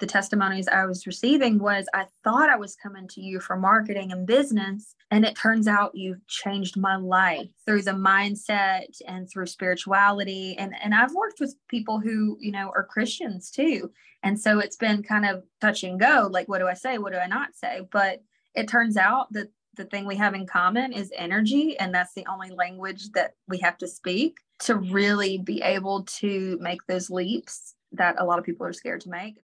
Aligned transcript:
the 0.00 0.06
testimonies 0.06 0.66
I 0.66 0.86
was 0.86 1.06
receiving 1.06 1.58
was 1.58 1.86
I 1.94 2.06
thought 2.24 2.50
I 2.50 2.56
was 2.56 2.74
coming 2.74 3.06
to 3.08 3.20
you 3.20 3.38
for 3.38 3.56
marketing 3.56 4.10
and 4.10 4.26
business. 4.26 4.94
And 5.10 5.24
it 5.24 5.36
turns 5.36 5.68
out 5.68 5.94
you've 5.94 6.26
changed 6.26 6.76
my 6.76 6.96
life 6.96 7.48
through 7.64 7.82
the 7.82 7.92
mindset 7.92 9.00
and 9.06 9.30
through 9.30 9.46
spirituality. 9.46 10.56
And, 10.58 10.74
and 10.82 10.94
I've 10.94 11.14
worked 11.14 11.38
with 11.38 11.54
people 11.68 12.00
who, 12.00 12.36
you 12.40 12.50
know, 12.50 12.72
are 12.74 12.84
Christians 12.84 13.50
too. 13.50 13.92
And 14.24 14.40
so 14.40 14.58
it's 14.58 14.76
been 14.76 15.02
kind 15.02 15.26
of 15.26 15.44
touch 15.60 15.84
and 15.84 16.00
go 16.00 16.28
like, 16.30 16.48
what 16.48 16.58
do 16.58 16.66
I 16.66 16.74
say? 16.74 16.98
What 16.98 17.12
do 17.12 17.18
I 17.18 17.26
not 17.26 17.54
say? 17.54 17.86
But 17.92 18.22
it 18.54 18.68
turns 18.68 18.96
out 18.96 19.32
that 19.32 19.50
the 19.76 19.84
thing 19.84 20.06
we 20.06 20.16
have 20.16 20.34
in 20.34 20.46
common 20.46 20.92
is 20.92 21.12
energy. 21.16 21.78
And 21.78 21.94
that's 21.94 22.14
the 22.14 22.26
only 22.26 22.50
language 22.50 23.10
that 23.12 23.34
we 23.48 23.58
have 23.58 23.78
to 23.78 23.88
speak 23.88 24.38
to 24.60 24.76
really 24.76 25.38
be 25.38 25.62
able 25.62 26.04
to 26.04 26.58
make 26.60 26.86
those 26.86 27.10
leaps 27.10 27.74
that 27.92 28.16
a 28.18 28.24
lot 28.24 28.38
of 28.38 28.44
people 28.44 28.66
are 28.66 28.72
scared 28.72 29.00
to 29.02 29.10
make. 29.10 29.36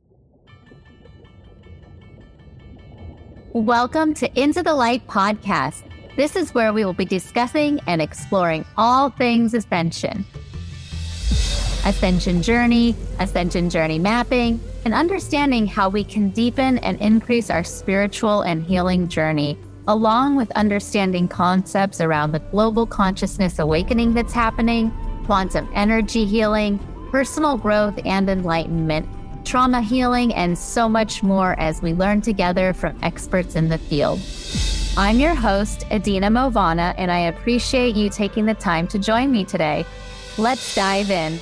Welcome 3.54 4.14
to 4.14 4.40
Into 4.40 4.62
the 4.62 4.76
Light 4.76 5.08
podcast. 5.08 5.82
This 6.16 6.36
is 6.36 6.54
where 6.54 6.72
we 6.72 6.86
will 6.86 6.94
be 6.94 7.04
discussing 7.04 7.80
and 7.88 8.00
exploring 8.00 8.64
all 8.78 9.10
things 9.10 9.56
ascension. 9.56 10.24
Ascension 11.84 12.44
journey, 12.44 12.96
ascension 13.18 13.72
journey 13.72 13.98
mapping, 13.98 14.60
and 14.86 14.94
understanding 14.94 15.66
how 15.66 15.90
we 15.90 16.04
can 16.04 16.30
deepen 16.30 16.78
and 16.78 17.02
increase 17.02 17.50
our 17.50 17.64
spiritual 17.64 18.44
and 18.44 18.64
healing 18.64 19.08
journey, 19.08 19.58
along 19.88 20.36
with 20.36 20.52
understanding 20.52 21.28
concepts 21.28 22.02
around 22.02 22.34
the 22.34 22.40
global 22.52 22.86
consciousness 22.86 23.58
awakening 23.58 24.14
that's 24.14 24.32
happening, 24.32 24.92
quantum 25.26 25.68
energy 25.74 26.24
healing, 26.24 26.78
personal 27.10 27.58
growth 27.58 28.00
and 28.06 28.30
enlightenment 28.30 29.10
trauma 29.46 29.82
healing, 29.82 30.34
and 30.34 30.58
so 30.58 30.90
much 30.90 31.24
more 31.24 31.60
as 31.60 31.82
we 31.82 31.94
learn 31.94 32.22
together 32.22 32.74
from 32.74 32.98
experts 33.04 33.56
in 33.56 33.70
the 33.70 33.78
field. 33.78 34.20
I'm 34.98 35.20
your 35.20 35.36
host, 35.36 35.86
Adina 35.92 36.30
Movana, 36.30 36.94
and 36.98 37.12
I 37.12 37.20
appreciate 37.20 37.96
you 37.96 38.10
taking 38.10 38.46
the 38.46 38.54
time 38.54 38.88
to 38.90 39.00
join 39.00 39.32
me 39.32 39.46
today. 39.46 39.86
Let's 40.38 40.76
dive 40.76 41.10
in. 41.10 41.40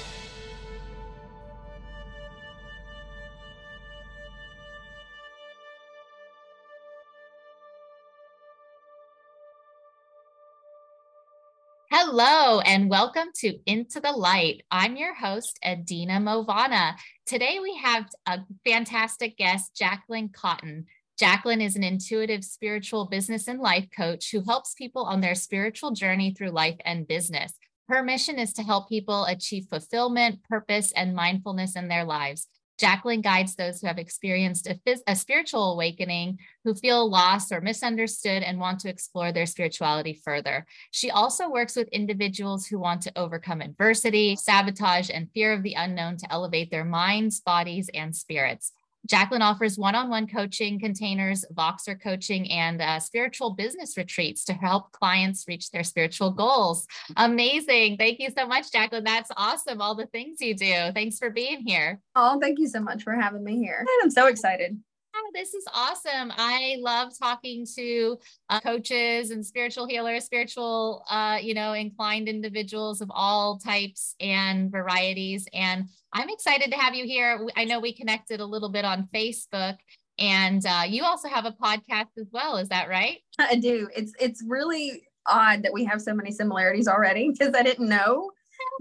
Hello, 11.90 12.60
and 12.62 12.90
welcome 12.90 13.30
to 13.36 13.58
Into 13.66 14.00
the 14.00 14.12
Light. 14.12 14.64
I'm 14.72 14.98
your 14.98 15.14
host, 15.14 15.60
Adina 15.66 16.20
Movana. 16.20 16.96
Today 17.28 17.60
we 17.62 17.76
have 17.84 18.06
a 18.26 18.40
fantastic 18.64 19.38
guest, 19.38 19.78
Jacquelynn 19.78 20.32
Cotten. 20.32 20.86
Jacquelynn 21.22 21.62
is 21.62 21.76
an 21.76 21.84
intuitive 21.84 22.42
spiritual 22.42 23.08
business 23.08 23.50
and 23.50 23.60
life 23.60 23.90
coach 23.94 24.32
who 24.32 24.42
helps 24.48 24.74
people 24.76 25.04
on 25.04 25.20
their 25.20 25.36
spiritual 25.36 25.92
journey 25.92 26.34
through 26.34 26.52
life 26.52 26.78
and 26.86 27.06
business. 27.06 27.52
Her 27.90 28.02
mission 28.02 28.40
is 28.40 28.54
to 28.54 28.64
help 28.64 28.88
people 28.88 29.26
achieve 29.26 29.66
fulfillment, 29.70 30.42
purpose, 30.44 30.94
and 30.94 31.14
mindfulness 31.14 31.76
in 31.76 31.90
their 31.90 32.06
lives. 32.06 32.48
Jacquelynn 32.80 33.24
guides 33.24 33.56
those 33.56 33.82
who 33.82 33.88
have 33.88 33.98
experienced 33.98 34.68
a, 34.68 34.80
a, 35.08 35.16
spiritual 35.16 35.74
awakening, 35.74 36.38
who 36.64 36.76
feel 36.76 37.10
lost 37.10 37.52
or 37.52 37.60
misunderstood 37.60 38.44
and 38.44 38.60
want 38.60 38.80
to 38.82 38.90
explore 38.90 39.32
their 39.32 39.46
spirituality 39.46 40.20
further. 40.24 40.66
She 40.92 41.10
also 41.10 41.50
works 41.50 41.76
with 41.76 41.88
individuals 41.90 42.68
who 42.68 42.78
want 42.78 43.02
to 43.04 43.18
overcome 43.18 43.62
adversity, 43.62 44.36
sabotage, 44.36 45.10
and 45.12 45.32
fear 45.32 45.54
of 45.54 45.64
the 45.64 45.74
unknown 45.74 46.18
to 46.18 46.32
elevate 46.32 46.70
their 46.70 46.86
minds, 46.86 47.40
bodies, 47.40 47.90
and 47.94 48.16
spirits. 48.16 48.72
Jacquelynn 49.08 49.42
offers 49.42 49.78
one 49.78 49.96
on 49.96 50.10
one 50.10 50.28
coaching 50.28 50.80
containers, 50.80 51.46
Voxer 51.54 52.00
coaching, 52.00 52.52
and 52.52 52.82
uh, 52.82 53.00
spiritual 53.00 53.52
business 53.52 53.98
retreats 53.98 54.44
to 54.46 54.54
help 54.54 54.92
clients 54.92 55.46
reach 55.48 55.72
their 55.72 55.84
spiritual 55.84 56.32
goals. 56.32 56.86
Amazing. 57.16 57.98
Thank 57.98 58.20
you 58.20 58.30
so 58.38 58.46
much, 58.46 58.72
Jacquelynn. 58.72 59.06
That's 59.06 59.32
awesome. 59.38 59.82
All 59.82 59.96
the 59.96 60.08
things 60.08 60.42
you 60.42 60.56
do. 60.56 60.92
Thanks 60.94 61.18
for 61.18 61.30
being 61.30 61.62
here. 61.66 62.02
Oh, 62.16 62.40
thank 62.40 62.60
you 62.60 62.68
so 62.68 62.82
much 62.82 63.04
for 63.04 63.14
having 63.14 63.44
me 63.44 63.58
here. 63.58 63.80
And 63.80 64.04
I'm 64.04 64.12
so 64.12 64.28
excited. 64.28 64.78
Oh, 65.20 65.32
this 65.34 65.56
is 65.56 65.66
awesome. 65.74 66.32
I 66.38 66.78
love 66.80 67.12
talking 67.18 67.66
to 67.76 68.18
uh, 68.50 68.60
coaches 68.60 69.32
and 69.32 69.44
spiritual 69.44 69.88
healers, 69.88 70.26
spiritual, 70.26 71.04
uh, 71.10 71.40
you 71.42 71.56
know, 71.56 71.74
inclined 71.74 72.28
individuals 72.28 73.02
of 73.02 73.10
all 73.12 73.58
types 73.58 74.16
and 74.20 74.72
varieties. 74.72 75.48
And 75.54 75.86
I'm 76.14 76.30
excited 76.30 76.72
to 76.72 76.78
have 76.78 76.94
you 76.94 77.06
here. 77.06 77.48
I 77.56 77.66
know 77.66 77.80
we 77.80 77.94
connected 77.94 78.42
a 78.42 78.46
little 78.46 78.70
bit 78.70 78.86
on 78.86 79.08
Facebook, 79.14 79.78
and 80.20 80.64
uh, 80.66 80.84
you 80.88 81.04
also 81.04 81.30
have 81.30 81.46
a 81.46 81.52
podcast 81.52 82.10
as 82.20 82.28
well. 82.32 82.58
Is 82.58 82.70
that 82.70 82.88
right? 82.88 83.18
I 83.40 83.56
do. 83.56 83.90
It's 83.96 84.14
it's 84.20 84.44
really 84.48 85.02
odd 85.26 85.64
that 85.64 85.74
we 85.74 85.84
have 85.86 86.00
so 86.00 86.14
many 86.14 86.32
similarities 86.32 86.88
already 86.88 87.32
because 87.32 87.56
I 87.56 87.64
didn't 87.64 87.90
know. 87.90 88.30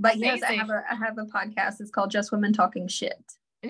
But 0.00 0.18
yes, 0.18 0.42
I 0.42 0.52
have 0.52 0.68
a 0.68 0.82
I 0.90 0.96
have 0.96 1.16
a 1.16 1.24
podcast. 1.24 1.80
It's 1.80 1.90
called 1.90 2.10
Just 2.10 2.30
Women 2.30 2.52
Talking 2.52 2.88
Shit 2.88 3.22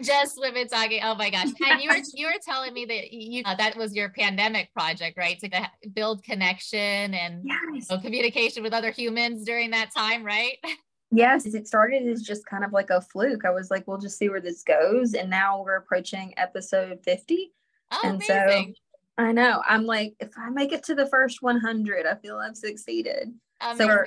just 0.03 0.39
women 0.41 0.69
talking. 0.69 1.01
Oh 1.03 1.15
my 1.15 1.31
gosh! 1.31 1.49
And 1.67 1.81
you 1.81 1.91
were 1.91 1.97
you 2.15 2.27
were 2.27 2.41
telling 2.45 2.73
me 2.73 2.85
that 2.87 3.13
you 3.13 3.43
uh, 3.45 3.55
that 3.57 3.77
was 3.77 3.95
your 3.95 4.11
pandemic 4.11 4.73
project, 4.73 5.17
right? 5.17 5.39
To 5.41 5.71
build 5.93 6.23
connection 6.23 7.15
and 7.15 7.43
yes. 7.45 7.89
you 7.89 7.97
know, 7.97 8.01
communication 8.01 8.63
with 8.63 8.73
other 8.73 8.91
humans 8.91 9.45
during 9.45 9.71
that 9.71 9.91
time, 9.95 10.25
right? 10.25 10.59
Yes, 11.13 11.47
it 11.47 11.69
started 11.69 12.03
as 12.09 12.23
just 12.23 12.45
kind 12.47 12.65
of 12.65 12.73
like 12.73 12.91
a 12.91 13.01
fluke. 13.01 13.45
I 13.45 13.51
was 13.51 13.71
like, 13.71 13.87
we'll 13.87 13.97
just 13.97 14.19
see 14.19 14.29
where 14.29 14.41
this 14.41 14.65
goes, 14.65 15.15
and 15.15 15.31
now 15.31 15.63
we're 15.63 15.77
approaching 15.77 16.35
episode 16.37 16.99
fifty. 17.05 17.53
Oh, 17.93 18.01
and 18.03 18.17
amazing. 18.17 18.75
so 18.75 19.25
I 19.25 19.31
know 19.31 19.63
I'm 19.67 19.87
like, 19.87 20.15
if 20.19 20.31
I 20.37 20.51
make 20.51 20.73
it 20.73 20.83
to 20.87 20.97
the 20.97 21.07
first 21.07 21.43
one 21.43 21.61
hundred, 21.61 22.07
I 22.07 22.17
feel 22.17 22.39
I've 22.39 22.57
succeeded. 22.57 23.33
Amazing. 23.61 23.79
So 23.79 23.87
we're 23.87 24.07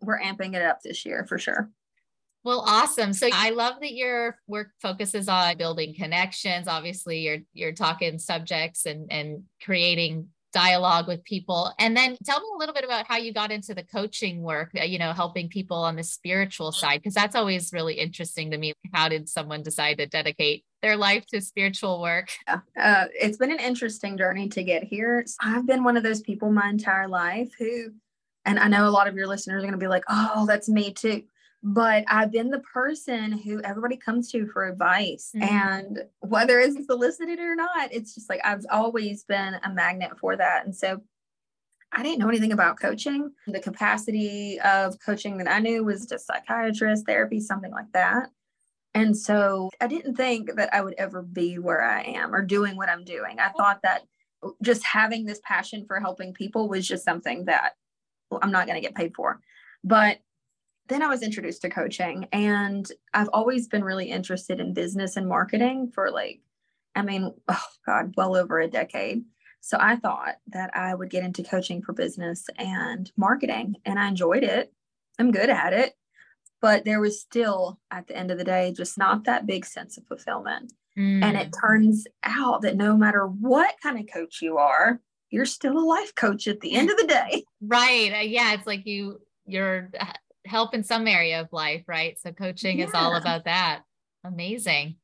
we're 0.00 0.20
amping 0.20 0.54
it 0.54 0.62
up 0.62 0.82
this 0.82 1.06
year 1.06 1.24
for 1.28 1.38
sure. 1.38 1.70
Well, 2.44 2.64
awesome. 2.66 3.12
So 3.12 3.28
I 3.32 3.50
love 3.50 3.74
that 3.80 3.92
your 3.92 4.38
work 4.46 4.70
focuses 4.80 5.28
on 5.28 5.56
building 5.56 5.94
connections. 5.94 6.66
Obviously, 6.66 7.20
you're 7.20 7.38
you're 7.52 7.72
talking 7.72 8.18
subjects 8.18 8.86
and 8.86 9.12
and 9.12 9.44
creating 9.62 10.28
dialogue 10.52 11.08
with 11.08 11.24
people. 11.24 11.72
And 11.78 11.96
then 11.96 12.16
tell 12.24 12.40
me 12.40 12.46
a 12.54 12.58
little 12.58 12.74
bit 12.74 12.84
about 12.84 13.06
how 13.08 13.16
you 13.16 13.32
got 13.32 13.50
into 13.50 13.74
the 13.74 13.82
coaching 13.82 14.42
work, 14.42 14.70
uh, 14.78 14.84
you 14.84 14.98
know, 14.98 15.12
helping 15.12 15.48
people 15.48 15.78
on 15.78 15.96
the 15.96 16.02
spiritual 16.02 16.72
side 16.72 16.98
because 16.98 17.14
that's 17.14 17.34
always 17.34 17.72
really 17.72 17.94
interesting 17.94 18.50
to 18.50 18.58
me. 18.58 18.74
How 18.92 19.08
did 19.08 19.28
someone 19.28 19.62
decide 19.62 19.98
to 19.98 20.06
dedicate 20.06 20.64
their 20.82 20.96
life 20.96 21.26
to 21.28 21.40
spiritual 21.40 22.00
work? 22.00 22.28
Yeah. 22.46 22.60
Uh, 22.78 23.06
it's 23.14 23.38
been 23.38 23.50
an 23.50 23.60
interesting 23.60 24.18
journey 24.18 24.48
to 24.50 24.62
get 24.62 24.84
here. 24.84 25.24
I've 25.40 25.66
been 25.66 25.84
one 25.84 25.96
of 25.96 26.02
those 26.02 26.20
people 26.20 26.52
my 26.52 26.68
entire 26.68 27.08
life 27.08 27.52
who 27.58 27.92
and 28.44 28.58
I 28.58 28.66
know 28.66 28.88
a 28.88 28.90
lot 28.90 29.06
of 29.06 29.14
your 29.14 29.28
listeners 29.28 29.62
are 29.62 29.66
going 29.66 29.72
to 29.72 29.78
be 29.78 29.86
like, 29.86 30.02
"Oh, 30.08 30.46
that's 30.46 30.68
me 30.68 30.92
too." 30.92 31.22
But 31.62 32.04
I've 32.08 32.32
been 32.32 32.50
the 32.50 32.60
person 32.60 33.32
who 33.32 33.62
everybody 33.62 33.96
comes 33.96 34.30
to 34.32 34.46
for 34.48 34.66
advice. 34.66 35.30
Mm-hmm. 35.34 35.54
And 35.54 35.98
whether 36.20 36.58
it's 36.58 36.86
solicited 36.86 37.38
or 37.38 37.54
not, 37.54 37.92
it's 37.92 38.14
just 38.14 38.28
like 38.28 38.40
I've 38.44 38.64
always 38.70 39.24
been 39.24 39.54
a 39.62 39.70
magnet 39.72 40.18
for 40.18 40.36
that. 40.36 40.64
And 40.64 40.74
so 40.74 41.00
I 41.92 42.02
didn't 42.02 42.18
know 42.18 42.28
anything 42.28 42.52
about 42.52 42.80
coaching. 42.80 43.30
The 43.46 43.60
capacity 43.60 44.58
of 44.60 44.98
coaching 45.04 45.38
that 45.38 45.48
I 45.48 45.60
knew 45.60 45.84
was 45.84 46.06
just 46.06 46.26
psychiatrist, 46.26 47.06
therapy, 47.06 47.38
something 47.38 47.70
like 47.70 47.92
that. 47.92 48.30
And 48.94 49.16
so 49.16 49.70
I 49.80 49.86
didn't 49.86 50.16
think 50.16 50.56
that 50.56 50.74
I 50.74 50.80
would 50.80 50.94
ever 50.98 51.22
be 51.22 51.58
where 51.58 51.82
I 51.82 52.02
am 52.02 52.34
or 52.34 52.42
doing 52.42 52.76
what 52.76 52.88
I'm 52.88 53.04
doing. 53.04 53.38
I 53.38 53.50
thought 53.50 53.80
that 53.84 54.02
just 54.62 54.84
having 54.84 55.24
this 55.24 55.40
passion 55.44 55.84
for 55.86 56.00
helping 56.00 56.34
people 56.34 56.68
was 56.68 56.86
just 56.86 57.04
something 57.04 57.44
that 57.44 57.74
I'm 58.40 58.50
not 58.50 58.66
going 58.66 58.76
to 58.76 58.86
get 58.86 58.96
paid 58.96 59.14
for. 59.14 59.38
But 59.84 60.18
then 60.92 61.02
I 61.02 61.08
was 61.08 61.22
introduced 61.22 61.62
to 61.62 61.70
coaching 61.70 62.28
and 62.32 62.90
I've 63.14 63.30
always 63.32 63.68
been 63.68 63.84
really 63.84 64.10
interested 64.10 64.60
in 64.60 64.74
business 64.74 65.16
and 65.16 65.28
marketing 65.28 65.90
for 65.94 66.10
like, 66.10 66.40
I 66.94 67.02
mean, 67.02 67.32
oh 67.48 67.64
God, 67.86 68.14
well 68.16 68.36
over 68.36 68.60
a 68.60 68.68
decade. 68.68 69.24
So 69.60 69.76
I 69.80 69.96
thought 69.96 70.36
that 70.48 70.76
I 70.76 70.94
would 70.94 71.08
get 71.08 71.24
into 71.24 71.44
coaching 71.44 71.82
for 71.82 71.92
business 71.92 72.46
and 72.58 73.10
marketing 73.16 73.76
and 73.84 73.98
I 73.98 74.08
enjoyed 74.08 74.42
it. 74.42 74.72
I'm 75.18 75.30
good 75.30 75.50
at 75.50 75.72
it. 75.72 75.94
But 76.60 76.84
there 76.84 77.00
was 77.00 77.20
still, 77.20 77.80
at 77.90 78.06
the 78.06 78.16
end 78.16 78.30
of 78.30 78.38
the 78.38 78.44
day, 78.44 78.72
just 78.76 78.96
not 78.96 79.24
that 79.24 79.46
big 79.46 79.64
sense 79.64 79.98
of 79.98 80.06
fulfillment. 80.06 80.72
Mm. 80.96 81.22
And 81.22 81.36
it 81.36 81.50
mm. 81.50 81.60
turns 81.60 82.06
out 82.22 82.62
that 82.62 82.76
no 82.76 82.96
matter 82.96 83.26
what 83.26 83.74
kind 83.82 83.98
of 83.98 84.12
coach 84.12 84.40
you 84.42 84.58
are, 84.58 85.00
you're 85.30 85.46
still 85.46 85.78
a 85.78 85.80
life 85.80 86.14
coach 86.14 86.46
at 86.46 86.60
the 86.60 86.74
end 86.74 86.90
of 86.90 86.96
the 86.96 87.06
day. 87.06 87.44
Right. 87.60 88.12
Uh, 88.14 88.20
yeah. 88.20 88.52
It's 88.52 88.66
like 88.66 88.86
you, 88.86 89.20
you're 89.44 89.90
help 90.46 90.74
in 90.74 90.82
some 90.82 91.06
area 91.06 91.40
of 91.40 91.52
life, 91.52 91.84
right? 91.86 92.18
So 92.18 92.32
coaching 92.32 92.78
yeah. 92.78 92.86
is 92.86 92.94
all 92.94 93.14
about 93.14 93.44
that. 93.44 93.82
Amazing. 94.24 94.96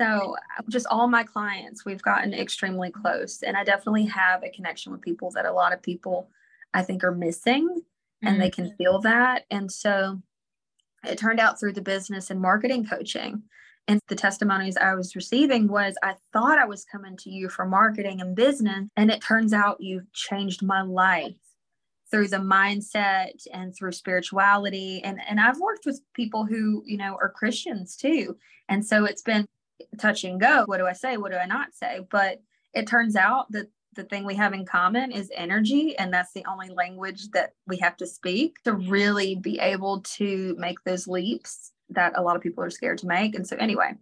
So, 0.00 0.36
just 0.68 0.86
all 0.90 1.08
my 1.08 1.24
clients, 1.24 1.84
we've 1.84 2.02
gotten 2.02 2.32
extremely 2.32 2.90
close. 2.90 3.42
And 3.42 3.56
I 3.56 3.64
definitely 3.64 4.06
have 4.06 4.44
a 4.44 4.50
connection 4.50 4.92
with 4.92 5.02
people 5.02 5.30
that 5.32 5.44
a 5.44 5.52
lot 5.52 5.72
of 5.72 5.82
people 5.82 6.30
I 6.72 6.82
think 6.82 7.02
are 7.02 7.14
missing 7.14 7.82
and 8.22 8.34
mm-hmm. 8.34 8.40
they 8.40 8.50
can 8.50 8.74
feel 8.76 9.00
that. 9.00 9.44
And 9.50 9.70
so, 9.70 10.22
it 11.04 11.18
turned 11.18 11.40
out 11.40 11.58
through 11.58 11.72
the 11.72 11.82
business 11.82 12.30
and 12.30 12.40
marketing 12.40 12.86
coaching. 12.86 13.42
And 13.88 14.00
the 14.08 14.16
testimonies 14.16 14.76
I 14.76 14.94
was 14.94 15.16
receiving 15.16 15.66
was 15.66 15.96
I 16.02 16.14
thought 16.32 16.58
I 16.58 16.66
was 16.66 16.84
coming 16.84 17.16
to 17.18 17.30
you 17.30 17.48
for 17.48 17.64
marketing 17.64 18.20
and 18.20 18.36
business. 18.36 18.90
And 18.96 19.10
it 19.10 19.22
turns 19.22 19.52
out 19.52 19.80
you've 19.80 20.12
changed 20.12 20.62
my 20.62 20.82
life 20.82 21.34
through 22.10 22.28
the 22.28 22.38
mindset 22.38 23.46
and 23.52 23.74
through 23.74 23.92
spirituality. 23.92 25.02
And, 25.04 25.20
and 25.28 25.40
I've 25.40 25.58
worked 25.58 25.84
with 25.84 26.00
people 26.14 26.44
who, 26.46 26.82
you 26.86 26.96
know, 26.96 27.16
are 27.20 27.28
Christians 27.28 27.96
too. 27.96 28.36
And 28.68 28.84
so 28.84 29.04
it's 29.04 29.22
been 29.22 29.46
touch 29.98 30.24
and 30.24 30.40
go. 30.40 30.64
What 30.66 30.78
do 30.78 30.86
I 30.86 30.92
say? 30.92 31.16
What 31.16 31.32
do 31.32 31.38
I 31.38 31.46
not 31.46 31.74
say? 31.74 32.00
But 32.10 32.40
it 32.74 32.86
turns 32.86 33.16
out 33.16 33.50
that 33.52 33.68
the 33.94 34.04
thing 34.04 34.24
we 34.24 34.36
have 34.36 34.52
in 34.52 34.64
common 34.64 35.10
is 35.10 35.30
energy 35.34 35.96
and 35.98 36.12
that's 36.12 36.32
the 36.32 36.44
only 36.46 36.68
language 36.68 37.30
that 37.32 37.54
we 37.66 37.76
have 37.78 37.96
to 37.96 38.06
speak 38.06 38.62
to 38.62 38.72
really 38.72 39.34
be 39.34 39.58
able 39.58 40.00
to 40.02 40.54
make 40.58 40.82
those 40.84 41.08
leaps 41.08 41.72
that 41.90 42.12
a 42.16 42.22
lot 42.22 42.36
of 42.36 42.42
people 42.42 42.62
are 42.62 42.70
scared 42.70 42.98
to 42.98 43.06
make 43.06 43.34
and 43.34 43.46
so 43.46 43.56
anyway 43.56 43.92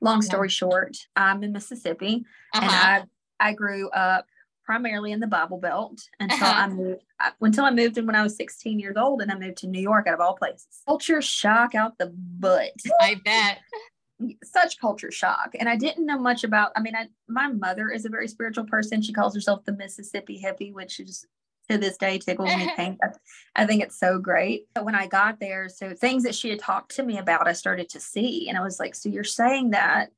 long 0.00 0.20
story 0.20 0.48
yeah. 0.48 0.52
short 0.52 0.96
i'm 1.16 1.42
in 1.42 1.52
mississippi 1.52 2.24
uh-huh. 2.54 2.64
and 2.64 3.08
i 3.40 3.48
i 3.48 3.52
grew 3.54 3.88
up 3.90 4.26
primarily 4.64 5.12
in 5.12 5.20
the 5.20 5.26
bible 5.26 5.58
belt 5.58 6.00
until 6.20 6.46
uh-huh. 6.46 6.62
i 6.62 6.68
moved 6.68 7.02
until 7.40 7.64
i 7.64 7.70
moved 7.70 7.98
in 7.98 8.06
when 8.06 8.16
i 8.16 8.22
was 8.22 8.36
16 8.36 8.78
years 8.78 8.96
old 8.96 9.20
and 9.20 9.30
i 9.30 9.38
moved 9.38 9.58
to 9.58 9.66
new 9.66 9.80
york 9.80 10.06
out 10.06 10.14
of 10.14 10.20
all 10.20 10.34
places. 10.34 10.66
Culture 10.86 11.22
shock 11.22 11.74
out 11.74 11.98
the 11.98 12.12
butt. 12.14 12.72
I 13.00 13.20
bet. 13.24 13.58
Such 14.44 14.78
culture 14.80 15.10
shock. 15.10 15.54
And 15.58 15.68
i 15.68 15.76
didn't 15.76 16.06
know 16.06 16.18
much 16.18 16.44
about 16.44 16.72
i 16.76 16.80
mean 16.80 16.96
I, 16.96 17.08
my 17.28 17.48
mother 17.48 17.90
is 17.90 18.04
a 18.04 18.10
very 18.10 18.28
spiritual 18.28 18.64
person. 18.64 19.02
She 19.02 19.12
calls 19.12 19.34
herself 19.34 19.64
the 19.64 19.72
mississippi 19.72 20.42
hippie 20.42 20.72
which 20.72 21.00
is 21.00 21.26
to 21.70 21.78
this 21.78 21.96
day 21.96 22.18
tickles 22.18 22.54
me 22.54 22.70
pink 22.76 22.98
i 23.56 23.64
think 23.64 23.82
it's 23.82 23.98
so 23.98 24.18
great. 24.18 24.66
But 24.74 24.84
when 24.84 24.94
i 24.94 25.06
got 25.06 25.40
there 25.40 25.68
so 25.68 25.94
things 25.94 26.22
that 26.24 26.34
she 26.34 26.50
had 26.50 26.58
talked 26.58 26.96
to 26.96 27.02
me 27.02 27.18
about 27.18 27.48
i 27.48 27.52
started 27.52 27.88
to 27.90 28.00
see. 28.00 28.48
And 28.48 28.56
i 28.56 28.62
was 28.62 28.78
like 28.80 28.94
so 28.94 29.08
you're 29.08 29.24
saying 29.24 29.70
that 29.70 30.10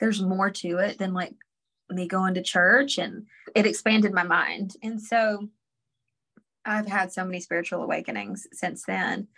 there's 0.00 0.22
more 0.22 0.50
to 0.50 0.78
it 0.78 0.98
than 0.98 1.14
like 1.14 1.34
me 1.90 2.06
going 2.06 2.34
to 2.34 2.42
church 2.42 2.98
and 2.98 3.26
it 3.54 3.66
expanded 3.66 4.12
my 4.12 4.24
mind 4.24 4.74
and 4.82 5.00
so 5.00 5.48
i've 6.64 6.86
had 6.86 7.12
so 7.12 7.24
many 7.24 7.40
spiritual 7.40 7.82
awakenings 7.82 8.46
since 8.52 8.84
then 8.84 9.28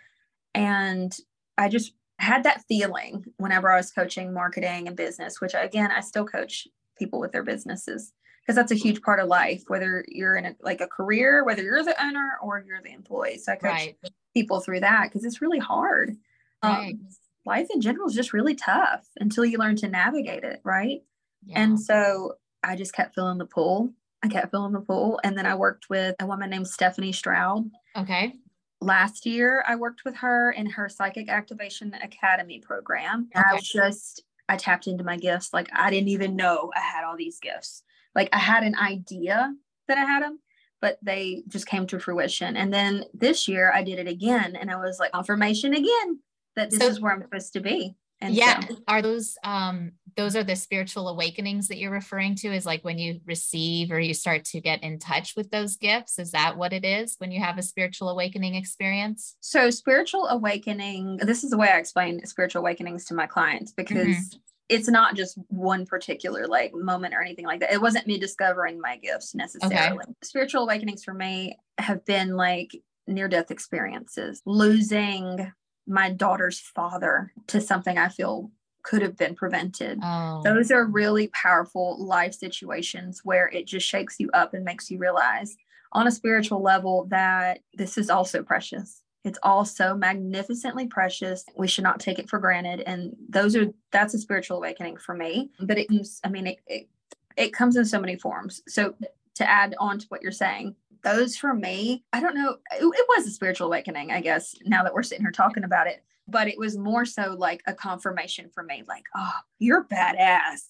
and 0.55 1.17
i 1.57 1.69
just 1.69 1.93
had 2.19 2.43
that 2.43 2.63
feeling 2.67 3.23
whenever 3.37 3.71
I 3.71 3.77
was 3.77 3.91
coaching 3.91 4.33
marketing 4.33 4.87
and 4.87 4.95
business, 4.95 5.39
which 5.39 5.53
again, 5.55 5.89
I 5.89 6.01
still 6.01 6.25
coach 6.25 6.67
people 6.97 7.19
with 7.19 7.31
their 7.31 7.43
businesses 7.43 8.11
because 8.41 8.55
that's 8.55 8.73
a 8.73 8.75
huge 8.75 9.01
part 9.01 9.21
of 9.21 9.29
life, 9.29 9.63
whether 9.67 10.03
you're 10.07 10.35
in 10.35 10.45
a, 10.45 10.55
like 10.61 10.81
a 10.81 10.87
career, 10.87 11.45
whether 11.45 11.63
you're 11.63 11.83
the 11.83 12.03
owner 12.03 12.37
or 12.43 12.63
you're 12.67 12.81
the 12.81 12.91
employee. 12.91 13.37
So 13.37 13.53
I 13.53 13.55
coach 13.55 13.71
right. 13.71 13.97
people 14.33 14.59
through 14.59 14.81
that 14.81 15.05
because 15.05 15.23
it's 15.23 15.41
really 15.41 15.59
hard. 15.59 16.17
Um, 16.61 16.71
right. 16.71 16.93
Um, 16.93 17.07
life 17.45 17.67
in 17.73 17.79
general 17.79 18.09
is 18.09 18.15
just 18.15 18.33
really 18.33 18.55
tough 18.55 19.07
until 19.19 19.45
you 19.45 19.57
learn 19.57 19.77
to 19.77 19.87
navigate 19.87 20.43
it. 20.43 20.59
Right. 20.65 21.03
Yeah. 21.45 21.61
And 21.61 21.79
so 21.79 22.33
I 22.63 22.75
just 22.75 22.93
kept 22.93 23.15
filling 23.15 23.37
the 23.37 23.45
pool. 23.45 23.93
I 24.23 24.27
kept 24.27 24.51
filling 24.51 24.73
the 24.73 24.81
pool. 24.81 25.19
And 25.23 25.37
then 25.37 25.45
I 25.45 25.55
worked 25.55 25.89
with 25.89 26.15
a 26.19 26.25
woman 26.27 26.49
named 26.49 26.67
Stephanie 26.67 27.13
Stroud. 27.13 27.69
Okay 27.95 28.33
last 28.81 29.25
year 29.25 29.63
I 29.67 29.75
worked 29.75 30.05
with 30.05 30.15
her 30.17 30.51
in 30.51 30.67
her 30.67 30.89
Psychic 30.89 31.29
Activation 31.29 31.93
Academy 32.01 32.59
program. 32.59 33.29
Okay. 33.35 33.43
I 33.49 33.53
was 33.53 33.67
just 33.67 34.23
I 34.47 34.57
tapped 34.57 34.87
into 34.87 35.03
my 35.03 35.17
gifts 35.17 35.53
like 35.53 35.67
I 35.73 35.89
didn't 35.89 36.09
even 36.09 36.35
know 36.35 36.71
I 36.75 36.79
had 36.79 37.03
all 37.03 37.17
these 37.17 37.39
gifts. 37.39 37.83
Like 38.15 38.29
I 38.33 38.39
had 38.39 38.63
an 38.63 38.75
idea 38.75 39.53
that 39.87 39.97
I 39.97 40.05
had 40.05 40.23
them, 40.23 40.39
but 40.81 40.97
they 41.01 41.43
just 41.47 41.67
came 41.67 41.87
to 41.87 41.99
fruition. 41.99 42.57
And 42.57 42.73
then 42.73 43.05
this 43.13 43.47
year 43.47 43.71
I 43.73 43.83
did 43.83 43.99
it 43.99 44.07
again 44.07 44.55
and 44.55 44.71
I 44.71 44.77
was 44.77 44.99
like 44.99 45.11
confirmation 45.11 45.73
again 45.73 46.19
that 46.55 46.71
this 46.71 46.79
so, 46.79 46.87
is 46.87 46.99
where 46.99 47.13
I'm 47.13 47.21
supposed 47.21 47.53
to 47.53 47.59
be. 47.59 47.95
And 48.21 48.35
yeah, 48.35 48.59
so, 48.61 48.77
are 48.87 49.01
those 49.01 49.37
um 49.43 49.93
those 50.19 50.35
are 50.35 50.43
the 50.43 50.55
spiritual 50.55 51.07
awakenings 51.07 51.69
that 51.69 51.77
you're 51.77 51.91
referring 51.91 52.35
to 52.35 52.53
is 52.53 52.65
like 52.65 52.83
when 52.83 52.97
you 52.97 53.21
receive 53.25 53.89
or 53.89 53.99
you 53.99 54.13
start 54.13 54.43
to 54.43 54.59
get 54.59 54.83
in 54.83 54.99
touch 54.99 55.33
with 55.37 55.49
those 55.49 55.77
gifts 55.77 56.19
is 56.19 56.31
that 56.31 56.57
what 56.57 56.73
it 56.73 56.83
is 56.83 57.15
when 57.19 57.31
you 57.31 57.39
have 57.39 57.57
a 57.57 57.63
spiritual 57.63 58.09
awakening 58.09 58.55
experience 58.55 59.37
so 59.39 59.69
spiritual 59.69 60.27
awakening 60.27 61.17
this 61.17 61.43
is 61.43 61.51
the 61.51 61.57
way 61.57 61.69
i 61.69 61.77
explain 61.77 62.23
spiritual 62.25 62.59
awakenings 62.59 63.05
to 63.05 63.13
my 63.13 63.25
clients 63.25 63.71
because 63.71 64.07
mm-hmm. 64.07 64.39
it's 64.67 64.89
not 64.89 65.15
just 65.15 65.37
one 65.47 65.85
particular 65.85 66.47
like 66.47 66.73
moment 66.73 67.13
or 67.13 67.21
anything 67.21 67.45
like 67.45 67.61
that 67.61 67.71
it 67.71 67.81
wasn't 67.81 68.05
me 68.05 68.19
discovering 68.19 68.79
my 68.81 68.97
gifts 68.97 69.33
necessarily 69.33 70.03
okay. 70.03 70.13
spiritual 70.21 70.63
awakenings 70.63 71.03
for 71.03 71.13
me 71.13 71.57
have 71.77 72.03
been 72.03 72.35
like 72.35 72.75
near 73.07 73.29
death 73.29 73.51
experiences 73.51 74.41
losing 74.45 75.49
my 75.89 76.11
daughter's 76.11 76.59
father 76.59 77.33
to 77.47 77.59
something 77.59 77.97
I 77.97 78.09
feel 78.09 78.51
could 78.83 79.01
have 79.01 79.17
been 79.17 79.35
prevented. 79.35 79.99
Oh. 80.01 80.41
Those 80.43 80.71
are 80.71 80.85
really 80.85 81.27
powerful 81.27 82.03
life 82.03 82.33
situations 82.33 83.21
where 83.23 83.49
it 83.49 83.67
just 83.67 83.87
shakes 83.87 84.15
you 84.19 84.29
up 84.33 84.53
and 84.53 84.63
makes 84.63 84.89
you 84.89 84.97
realize 84.97 85.57
on 85.91 86.07
a 86.07 86.11
spiritual 86.11 86.61
level 86.61 87.07
that 87.09 87.59
this 87.73 87.97
is 87.97 88.09
also 88.09 88.43
precious. 88.43 89.01
It's 89.25 89.39
also 89.43 89.95
magnificently 89.95 90.87
precious. 90.87 91.43
We 91.57 91.67
should 91.67 91.83
not 91.83 91.99
take 91.99 92.19
it 92.19 92.29
for 92.29 92.39
granted. 92.39 92.81
And 92.85 93.15
those 93.27 93.55
are 93.55 93.65
that's 93.91 94.13
a 94.13 94.19
spiritual 94.19 94.57
awakening 94.57 94.97
for 94.97 95.13
me. 95.13 95.49
But 95.59 95.77
it 95.77 95.87
I 96.23 96.29
mean 96.29 96.47
it 96.47 96.59
it, 96.67 96.87
it 97.35 97.53
comes 97.53 97.75
in 97.75 97.85
so 97.85 97.99
many 97.99 98.15
forms. 98.15 98.61
So 98.67 98.95
to 99.35 99.49
add 99.49 99.75
on 99.77 99.99
to 99.99 100.05
what 100.07 100.21
you're 100.21 100.31
saying, 100.31 100.75
those 101.03 101.35
for 101.35 101.53
me, 101.53 102.03
I 102.13 102.19
don't 102.19 102.35
know, 102.35 102.57
it, 102.73 102.83
it 102.83 103.05
was 103.09 103.27
a 103.27 103.31
spiritual 103.31 103.67
awakening, 103.67 104.11
I 104.11 104.21
guess, 104.21 104.55
now 104.65 104.83
that 104.83 104.93
we're 104.93 105.03
sitting 105.03 105.23
here 105.23 105.31
talking 105.31 105.63
about 105.63 105.87
it 105.87 106.03
but 106.29 106.47
it 106.47 106.57
was 106.57 106.77
more 106.77 107.05
so 107.05 107.35
like 107.37 107.61
a 107.67 107.73
confirmation 107.73 108.49
for 108.53 108.63
me 108.63 108.83
like 108.87 109.05
oh 109.15 109.33
you're 109.57 109.85
badass. 109.85 110.61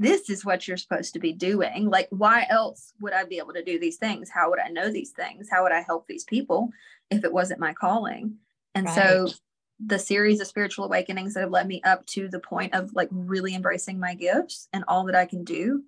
This 0.00 0.30
is 0.30 0.44
what 0.44 0.68
you're 0.68 0.76
supposed 0.76 1.12
to 1.14 1.18
be 1.18 1.32
doing. 1.32 1.90
Like 1.90 2.06
why 2.10 2.46
else 2.48 2.92
would 3.00 3.12
i 3.12 3.24
be 3.24 3.38
able 3.38 3.54
to 3.54 3.64
do 3.64 3.78
these 3.78 3.96
things? 3.96 4.30
How 4.30 4.50
would 4.50 4.60
i 4.60 4.68
know 4.68 4.90
these 4.90 5.10
things? 5.10 5.48
How 5.50 5.62
would 5.62 5.72
i 5.72 5.80
help 5.80 6.06
these 6.06 6.24
people 6.24 6.70
if 7.10 7.24
it 7.24 7.32
wasn't 7.32 7.60
my 7.60 7.72
calling? 7.72 8.36
And 8.74 8.86
right. 8.86 8.94
so 8.94 9.28
the 9.84 9.98
series 9.98 10.40
of 10.40 10.46
spiritual 10.46 10.84
awakenings 10.84 11.34
that 11.34 11.40
have 11.40 11.50
led 11.50 11.66
me 11.66 11.80
up 11.84 12.04
to 12.06 12.28
the 12.28 12.40
point 12.40 12.74
of 12.74 12.92
like 12.94 13.08
really 13.12 13.54
embracing 13.54 13.98
my 13.98 14.14
gifts 14.14 14.66
and 14.72 14.82
all 14.88 15.04
that 15.04 15.14
i 15.14 15.24
can 15.24 15.44
do 15.44 15.84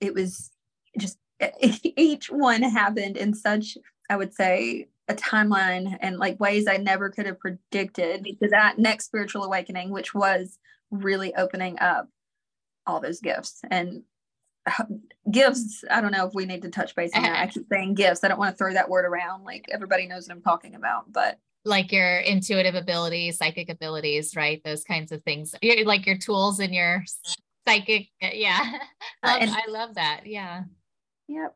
it 0.00 0.12
was 0.12 0.50
just 0.98 1.18
each 1.60 2.30
one 2.30 2.62
happened 2.62 3.16
in 3.16 3.34
such 3.34 3.76
i 4.10 4.16
would 4.16 4.34
say 4.34 4.88
a 5.08 5.14
timeline 5.14 5.96
and 6.00 6.18
like 6.18 6.38
ways 6.38 6.66
I 6.68 6.76
never 6.76 7.08
could 7.08 7.26
have 7.26 7.40
predicted 7.40 8.24
to 8.42 8.48
that 8.50 8.78
next 8.78 9.06
spiritual 9.06 9.44
awakening, 9.44 9.90
which 9.90 10.14
was 10.14 10.58
really 10.90 11.34
opening 11.34 11.78
up 11.80 12.08
all 12.86 13.00
those 13.00 13.20
gifts 13.20 13.60
and 13.70 14.02
gifts. 15.30 15.82
I 15.90 16.00
don't 16.00 16.12
know 16.12 16.26
if 16.26 16.34
we 16.34 16.44
need 16.44 16.62
to 16.62 16.70
touch 16.70 16.94
base 16.94 17.12
on 17.14 17.22
that. 17.22 17.40
I 17.40 17.46
keep 17.46 17.66
saying 17.72 17.94
gifts. 17.94 18.22
I 18.22 18.28
don't 18.28 18.38
want 18.38 18.54
to 18.54 18.58
throw 18.58 18.74
that 18.74 18.88
word 18.88 19.06
around. 19.06 19.44
Like 19.44 19.66
everybody 19.70 20.06
knows 20.06 20.28
what 20.28 20.36
I'm 20.36 20.42
talking 20.42 20.74
about, 20.74 21.10
but 21.10 21.38
like 21.64 21.90
your 21.90 22.18
intuitive 22.18 22.74
abilities, 22.74 23.38
psychic 23.38 23.70
abilities, 23.70 24.36
right? 24.36 24.62
Those 24.62 24.84
kinds 24.84 25.10
of 25.10 25.22
things, 25.22 25.54
like 25.84 26.06
your 26.06 26.18
tools 26.18 26.60
and 26.60 26.74
your 26.74 27.02
psychic. 27.66 28.08
Yeah. 28.20 28.60
love, 29.24 29.36
uh, 29.36 29.38
and, 29.40 29.50
I 29.50 29.70
love 29.70 29.94
that. 29.94 30.22
Yeah. 30.26 30.64
Yep. 31.28 31.54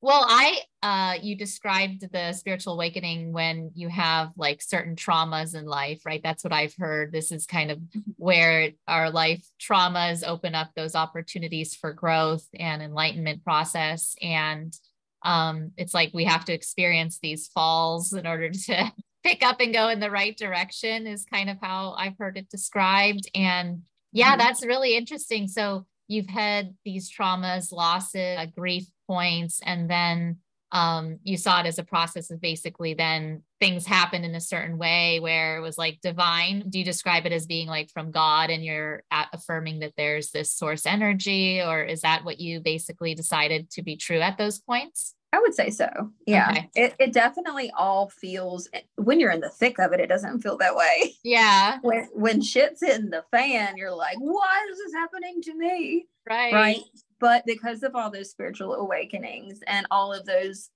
Well, 0.00 0.26
I 0.28 0.58
uh 0.82 1.14
you 1.22 1.34
described 1.34 2.12
the 2.12 2.32
spiritual 2.34 2.74
awakening 2.74 3.32
when 3.32 3.70
you 3.74 3.88
have 3.88 4.32
like 4.36 4.60
certain 4.60 4.96
traumas 4.96 5.54
in 5.54 5.64
life, 5.64 6.02
right? 6.04 6.22
That's 6.22 6.44
what 6.44 6.52
I've 6.52 6.74
heard. 6.76 7.10
This 7.10 7.32
is 7.32 7.46
kind 7.46 7.70
of 7.70 7.78
where 8.16 8.72
our 8.86 9.10
life 9.10 9.46
traumas 9.58 10.22
open 10.26 10.54
up 10.54 10.70
those 10.76 10.94
opportunities 10.94 11.74
for 11.74 11.92
growth 11.92 12.46
and 12.58 12.82
enlightenment 12.82 13.42
process 13.44 14.14
and 14.20 14.76
um 15.22 15.70
it's 15.78 15.94
like 15.94 16.10
we 16.12 16.24
have 16.24 16.44
to 16.44 16.52
experience 16.52 17.18
these 17.22 17.48
falls 17.48 18.12
in 18.12 18.26
order 18.26 18.50
to 18.66 18.92
pick 19.22 19.42
up 19.42 19.58
and 19.60 19.72
go 19.72 19.88
in 19.88 20.00
the 20.00 20.10
right 20.10 20.36
direction 20.36 21.06
is 21.06 21.24
kind 21.24 21.48
of 21.48 21.56
how 21.62 21.94
I've 21.96 22.18
heard 22.18 22.36
it 22.36 22.50
described 22.50 23.30
and 23.34 23.84
yeah, 24.14 24.30
mm-hmm. 24.30 24.38
that's 24.38 24.64
really 24.64 24.96
interesting. 24.96 25.48
So 25.48 25.86
you've 26.08 26.28
had 26.28 26.74
these 26.84 27.10
traumas, 27.10 27.72
losses, 27.72 28.38
grief 28.56 28.86
points, 29.06 29.60
and 29.64 29.88
then 29.88 30.38
um, 30.72 31.20
you 31.22 31.36
saw 31.36 31.60
it 31.60 31.66
as 31.66 31.78
a 31.78 31.84
process 31.84 32.32
of 32.32 32.40
basically 32.40 32.94
then 32.94 33.42
things 33.60 33.86
happened 33.86 34.24
in 34.24 34.34
a 34.34 34.40
certain 34.40 34.76
way 34.76 35.20
where 35.20 35.56
it 35.56 35.60
was 35.60 35.78
like 35.78 36.00
divine. 36.00 36.64
Do 36.68 36.80
you 36.80 36.84
describe 36.84 37.26
it 37.26 37.32
as 37.32 37.46
being 37.46 37.68
like 37.68 37.90
from 37.90 38.10
God 38.10 38.50
and 38.50 38.64
you're 38.64 39.04
affirming 39.32 39.78
that 39.80 39.92
there's 39.96 40.32
this 40.32 40.50
source 40.50 40.84
energy, 40.84 41.62
or 41.62 41.84
is 41.84 42.00
that 42.00 42.24
what 42.24 42.40
you 42.40 42.60
basically 42.60 43.14
decided 43.14 43.70
to 43.70 43.82
be 43.82 43.96
true 43.96 44.18
at 44.20 44.36
those 44.36 44.58
points? 44.58 45.14
I 45.32 45.40
would 45.40 45.54
say 45.54 45.70
so. 45.70 45.88
Yeah. 46.28 46.50
Okay. 46.50 46.70
It, 46.76 46.94
it 47.00 47.12
definitely 47.12 47.72
all 47.76 48.08
feels 48.08 48.68
when 48.96 49.18
you're 49.18 49.32
in 49.32 49.40
the 49.40 49.50
thick 49.50 49.80
of 49.80 49.92
it, 49.92 49.98
it 49.98 50.06
doesn't 50.06 50.42
feel 50.42 50.56
that 50.58 50.76
way. 50.76 51.14
Yeah. 51.24 51.78
When 51.82 52.08
when 52.12 52.40
shit's 52.40 52.82
in 52.82 53.10
the 53.10 53.24
fan, 53.32 53.76
you're 53.76 53.94
like, 53.94 54.16
why 54.18 54.66
is 54.70 54.78
this 54.78 54.92
happening 54.92 55.42
to 55.42 55.54
me? 55.56 56.06
Right. 56.28 56.52
Right. 56.52 56.80
But 57.20 57.44
because 57.46 57.82
of 57.82 57.94
all 57.94 58.10
those 58.10 58.30
spiritual 58.30 58.74
awakenings 58.74 59.60
and 59.66 59.86
all 59.90 60.12
of 60.12 60.26
those 60.26 60.70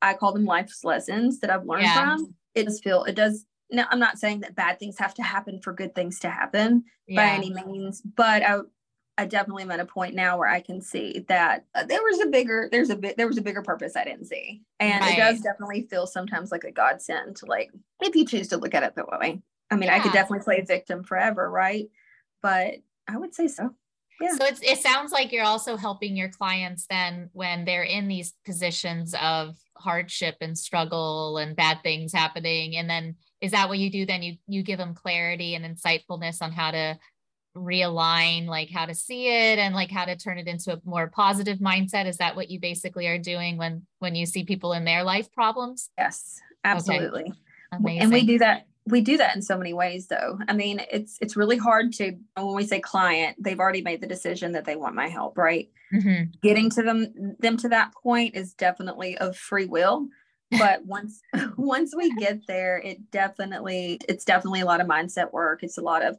I 0.00 0.14
call 0.14 0.32
them 0.32 0.44
life's 0.44 0.84
lessons 0.84 1.40
that 1.40 1.50
I've 1.50 1.66
learned 1.66 1.82
yeah. 1.82 2.16
from, 2.16 2.34
it 2.54 2.64
does 2.64 2.80
feel 2.80 3.04
it 3.04 3.14
does 3.14 3.46
no, 3.70 3.84
I'm 3.90 3.98
not 3.98 4.18
saying 4.18 4.40
that 4.40 4.54
bad 4.54 4.78
things 4.78 4.98
have 4.98 5.14
to 5.14 5.22
happen 5.22 5.60
for 5.60 5.72
good 5.72 5.94
things 5.94 6.20
to 6.20 6.30
happen 6.30 6.84
yeah. 7.08 7.16
by 7.16 7.34
any 7.34 7.52
means, 7.52 8.00
but 8.00 8.42
I 8.42 8.60
I 9.18 9.24
definitely 9.24 9.62
am 9.62 9.70
at 9.70 9.80
a 9.80 9.86
point 9.86 10.14
now 10.14 10.36
where 10.38 10.48
I 10.48 10.60
can 10.60 10.82
see 10.82 11.24
that 11.28 11.64
uh, 11.74 11.84
there 11.84 12.02
was 12.02 12.20
a 12.20 12.26
bigger, 12.26 12.68
there's 12.70 12.90
a 12.90 12.96
bit, 12.96 13.16
there 13.16 13.26
was 13.26 13.38
a 13.38 13.42
bigger 13.42 13.62
purpose 13.62 13.96
I 13.96 14.04
didn't 14.04 14.26
see, 14.26 14.62
and 14.78 15.00
right. 15.00 15.14
it 15.14 15.16
does 15.16 15.40
definitely 15.40 15.86
feel 15.88 16.06
sometimes 16.06 16.52
like 16.52 16.64
a 16.64 16.70
godsend. 16.70 17.38
Like 17.46 17.70
if 18.00 18.14
you 18.14 18.26
choose 18.26 18.48
to 18.48 18.58
look 18.58 18.74
at 18.74 18.82
it 18.82 18.94
that 18.94 19.08
way, 19.08 19.40
I 19.70 19.76
mean, 19.76 19.88
yeah. 19.88 19.96
I 19.96 20.00
could 20.00 20.12
definitely 20.12 20.44
play 20.44 20.60
victim 20.60 21.02
forever, 21.02 21.50
right? 21.50 21.88
But 22.42 22.74
I 23.08 23.16
would 23.16 23.34
say 23.34 23.48
so. 23.48 23.74
Yeah. 24.20 24.34
So 24.36 24.46
it's, 24.46 24.62
it 24.62 24.78
sounds 24.78 25.12
like 25.12 25.32
you're 25.32 25.44
also 25.44 25.76
helping 25.76 26.16
your 26.16 26.30
clients 26.30 26.86
then 26.88 27.28
when 27.32 27.64
they're 27.64 27.82
in 27.82 28.08
these 28.08 28.34
positions 28.44 29.14
of 29.20 29.56
hardship 29.76 30.36
and 30.40 30.56
struggle 30.56 31.36
and 31.38 31.54
bad 31.54 31.82
things 31.82 32.12
happening. 32.12 32.76
And 32.76 32.88
then 32.88 33.16
is 33.40 33.52
that 33.52 33.68
what 33.68 33.78
you 33.78 33.90
do? 33.90 34.06
Then 34.06 34.22
you 34.22 34.36
you 34.46 34.62
give 34.62 34.78
them 34.78 34.94
clarity 34.94 35.54
and 35.54 35.64
insightfulness 35.64 36.40
on 36.40 36.52
how 36.52 36.70
to 36.70 36.98
realign 37.56 38.46
like 38.46 38.70
how 38.70 38.84
to 38.84 38.94
see 38.94 39.28
it 39.28 39.58
and 39.58 39.74
like 39.74 39.90
how 39.90 40.04
to 40.04 40.14
turn 40.14 40.38
it 40.38 40.46
into 40.46 40.72
a 40.72 40.80
more 40.84 41.08
positive 41.08 41.58
mindset 41.58 42.06
is 42.06 42.18
that 42.18 42.36
what 42.36 42.50
you 42.50 42.60
basically 42.60 43.06
are 43.06 43.18
doing 43.18 43.56
when 43.56 43.86
when 43.98 44.14
you 44.14 44.26
see 44.26 44.44
people 44.44 44.74
in 44.74 44.84
their 44.84 45.02
life 45.02 45.32
problems 45.32 45.90
yes 45.96 46.38
absolutely 46.64 47.32
okay. 47.74 47.98
and 47.98 48.12
we 48.12 48.26
do 48.26 48.38
that 48.38 48.66
we 48.86 49.00
do 49.00 49.16
that 49.16 49.34
in 49.34 49.42
so 49.42 49.58
many 49.58 49.72
ways 49.72 50.06
though. 50.06 50.38
I 50.48 50.52
mean 50.52 50.80
it's 50.90 51.18
it's 51.20 51.36
really 51.36 51.56
hard 51.56 51.92
to 51.94 52.16
when 52.36 52.54
we 52.54 52.66
say 52.66 52.80
client 52.80 53.36
they've 53.40 53.58
already 53.58 53.82
made 53.82 54.00
the 54.00 54.06
decision 54.06 54.52
that 54.52 54.64
they 54.64 54.76
want 54.76 54.94
my 54.94 55.08
help 55.08 55.36
right? 55.36 55.68
Mm-hmm. 55.94 56.30
getting 56.42 56.68
to 56.70 56.82
them 56.82 57.36
them 57.38 57.56
to 57.58 57.68
that 57.68 57.94
point 57.94 58.34
is 58.34 58.54
definitely 58.54 59.16
of 59.18 59.36
free 59.36 59.66
will 59.66 60.08
but 60.58 60.84
once 60.84 61.20
once 61.56 61.94
we 61.96 62.12
get 62.16 62.46
there 62.48 62.78
it 62.78 63.10
definitely 63.10 64.00
it's 64.08 64.24
definitely 64.24 64.60
a 64.60 64.66
lot 64.66 64.80
of 64.80 64.86
mindset 64.86 65.32
work. 65.32 65.62
It's 65.62 65.78
a 65.78 65.82
lot 65.82 66.04
of 66.04 66.16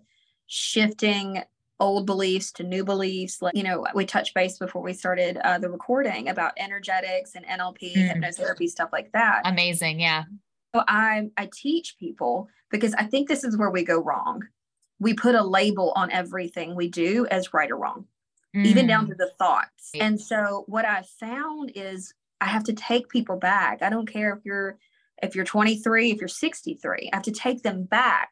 shifting 0.47 1.43
old 1.79 2.05
beliefs 2.05 2.51
to 2.53 2.63
new 2.63 2.83
beliefs. 2.83 3.41
Like 3.41 3.55
you 3.55 3.63
know 3.63 3.85
we 3.93 4.05
touched 4.05 4.33
base 4.33 4.57
before 4.57 4.81
we 4.81 4.93
started 4.93 5.37
uh, 5.37 5.59
the 5.59 5.69
recording 5.69 6.29
about 6.29 6.53
energetics 6.57 7.35
and 7.35 7.45
nlp 7.45 7.79
mm. 7.79 8.13
hypnotherapy 8.13 8.67
stuff 8.67 8.89
like 8.91 9.11
that. 9.11 9.41
Amazing 9.45 9.99
yeah 9.99 10.23
i 10.73 11.29
i 11.37 11.49
teach 11.53 11.95
people 11.99 12.47
because 12.69 12.93
i 12.95 13.03
think 13.03 13.27
this 13.27 13.43
is 13.43 13.57
where 13.57 13.69
we 13.69 13.83
go 13.83 13.99
wrong 13.99 14.41
we 14.99 15.13
put 15.13 15.35
a 15.35 15.43
label 15.43 15.91
on 15.95 16.11
everything 16.11 16.75
we 16.75 16.87
do 16.87 17.25
as 17.29 17.53
right 17.53 17.71
or 17.71 17.77
wrong 17.77 18.05
mm. 18.55 18.65
even 18.65 18.87
down 18.87 19.05
mm. 19.05 19.09
to 19.09 19.15
the 19.15 19.31
thoughts 19.39 19.91
and 19.99 20.19
so 20.19 20.63
what 20.67 20.85
i 20.85 21.01
found 21.19 21.71
is 21.75 22.13
i 22.41 22.45
have 22.45 22.63
to 22.63 22.73
take 22.73 23.09
people 23.09 23.37
back 23.37 23.81
i 23.81 23.89
don't 23.89 24.11
care 24.11 24.33
if 24.33 24.45
you're 24.45 24.77
if 25.23 25.35
you're 25.35 25.45
23 25.45 26.11
if 26.11 26.19
you're 26.19 26.27
63 26.27 27.09
i 27.11 27.15
have 27.15 27.23
to 27.23 27.31
take 27.31 27.63
them 27.63 27.83
back 27.83 28.29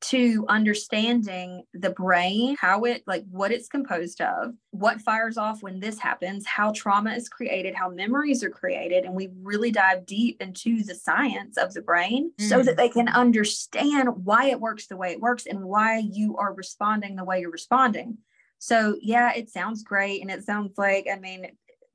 to 0.00 0.46
understanding 0.48 1.62
the 1.74 1.90
brain, 1.90 2.56
how 2.58 2.84
it, 2.84 3.02
like 3.06 3.24
what 3.30 3.52
it's 3.52 3.68
composed 3.68 4.20
of, 4.20 4.54
what 4.70 5.00
fires 5.00 5.36
off 5.36 5.62
when 5.62 5.78
this 5.78 5.98
happens, 5.98 6.46
how 6.46 6.72
trauma 6.72 7.12
is 7.12 7.28
created, 7.28 7.74
how 7.74 7.90
memories 7.90 8.42
are 8.42 8.50
created. 8.50 9.04
And 9.04 9.14
we 9.14 9.28
really 9.42 9.70
dive 9.70 10.06
deep 10.06 10.40
into 10.40 10.82
the 10.82 10.94
science 10.94 11.58
of 11.58 11.74
the 11.74 11.82
brain 11.82 12.32
mm. 12.40 12.48
so 12.48 12.62
that 12.62 12.78
they 12.78 12.88
can 12.88 13.08
understand 13.08 14.08
why 14.24 14.46
it 14.46 14.60
works 14.60 14.86
the 14.86 14.96
way 14.96 15.10
it 15.10 15.20
works 15.20 15.46
and 15.46 15.64
why 15.64 15.98
you 15.98 16.36
are 16.38 16.54
responding 16.54 17.16
the 17.16 17.24
way 17.24 17.40
you're 17.40 17.50
responding. 17.50 18.18
So, 18.58 18.96
yeah, 19.02 19.32
it 19.34 19.50
sounds 19.50 19.82
great. 19.82 20.22
And 20.22 20.30
it 20.30 20.44
sounds 20.44 20.78
like, 20.78 21.06
I 21.12 21.18
mean, 21.18 21.46